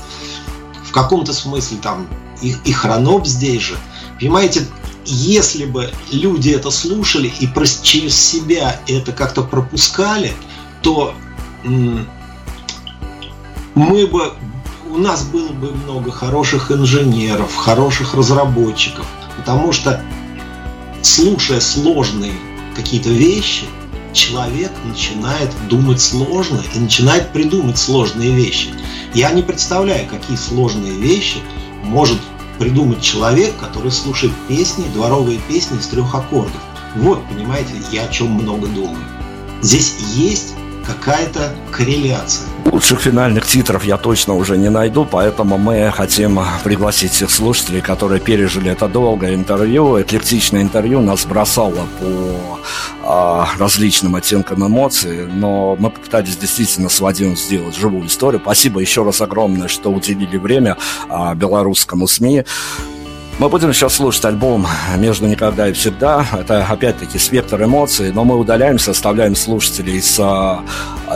[0.84, 2.06] в каком-то смысле там
[2.42, 3.76] и, и хроноп здесь же.
[4.18, 4.66] Понимаете,
[5.04, 7.48] если бы люди это слушали и
[7.82, 10.32] через себя это как-то пропускали,
[10.82, 11.14] то
[13.76, 14.32] мы бы
[14.90, 20.02] у нас было бы много хороших инженеров, хороших разработчиков, потому что
[21.02, 22.32] слушая сложные
[22.74, 23.66] какие-то вещи,
[24.14, 28.68] человек начинает думать сложно и начинает придумать сложные вещи.
[29.12, 31.38] Я не представляю, какие сложные вещи
[31.84, 32.18] может
[32.58, 36.62] придумать человек, который слушает песни, дворовые песни из трех аккордов.
[36.94, 39.04] Вот, понимаете, я о чем много думаю.
[39.60, 40.54] Здесь есть
[40.86, 42.46] какая-то корреляция.
[42.64, 48.20] Лучших финальных титров я точно уже не найду, поэтому мы хотим пригласить всех слушателей, которые
[48.20, 50.00] пережили это долгое интервью.
[50.00, 52.60] Эклектичное интервью нас бросало по
[53.02, 58.40] а, различным оттенкам эмоций, но мы попытались действительно с Вадимом сделать живую историю.
[58.42, 60.76] Спасибо еще раз огромное, что уделили время
[61.08, 62.44] а, белорусскому СМИ.
[63.38, 66.24] Мы будем сейчас слушать альбом «Между никогда и всегда».
[66.32, 70.18] Это, опять-таки, спектр эмоций, но мы удаляемся, оставляем слушателей с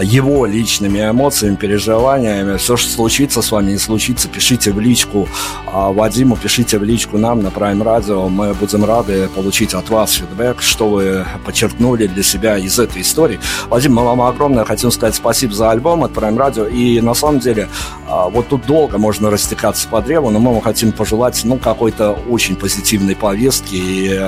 [0.02, 2.56] его личными эмоциями, переживаниями.
[2.56, 5.28] Все, что случится с вами, не случится, пишите в личку
[5.66, 8.28] а, Вадиму, пишите в личку нам на Prime Radio.
[8.28, 13.40] Мы будем рады получить от вас фидбэк, что вы подчеркнули для себя из этой истории.
[13.68, 16.70] Вадим, мы вам огромное хотим сказать спасибо за альбом от Prime Radio.
[16.70, 17.68] И на самом деле,
[18.08, 22.12] а, вот тут долго можно растекаться по древу, но мы вам хотим пожелать, ну, какой-то
[22.28, 24.20] очень позитивной повестки и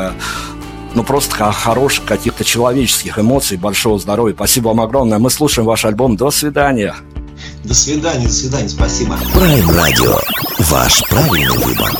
[0.94, 4.35] ну, просто хороших каких-то человеческих эмоций, большого здоровья.
[4.35, 5.19] Спасибо вам огромное.
[5.19, 6.16] Мы слушаем ваш альбом.
[6.16, 6.94] До свидания.
[7.64, 9.16] До свидания, до свидания, спасибо.
[9.35, 10.20] Prime Radio.
[10.59, 11.90] Ваш правильный выбор.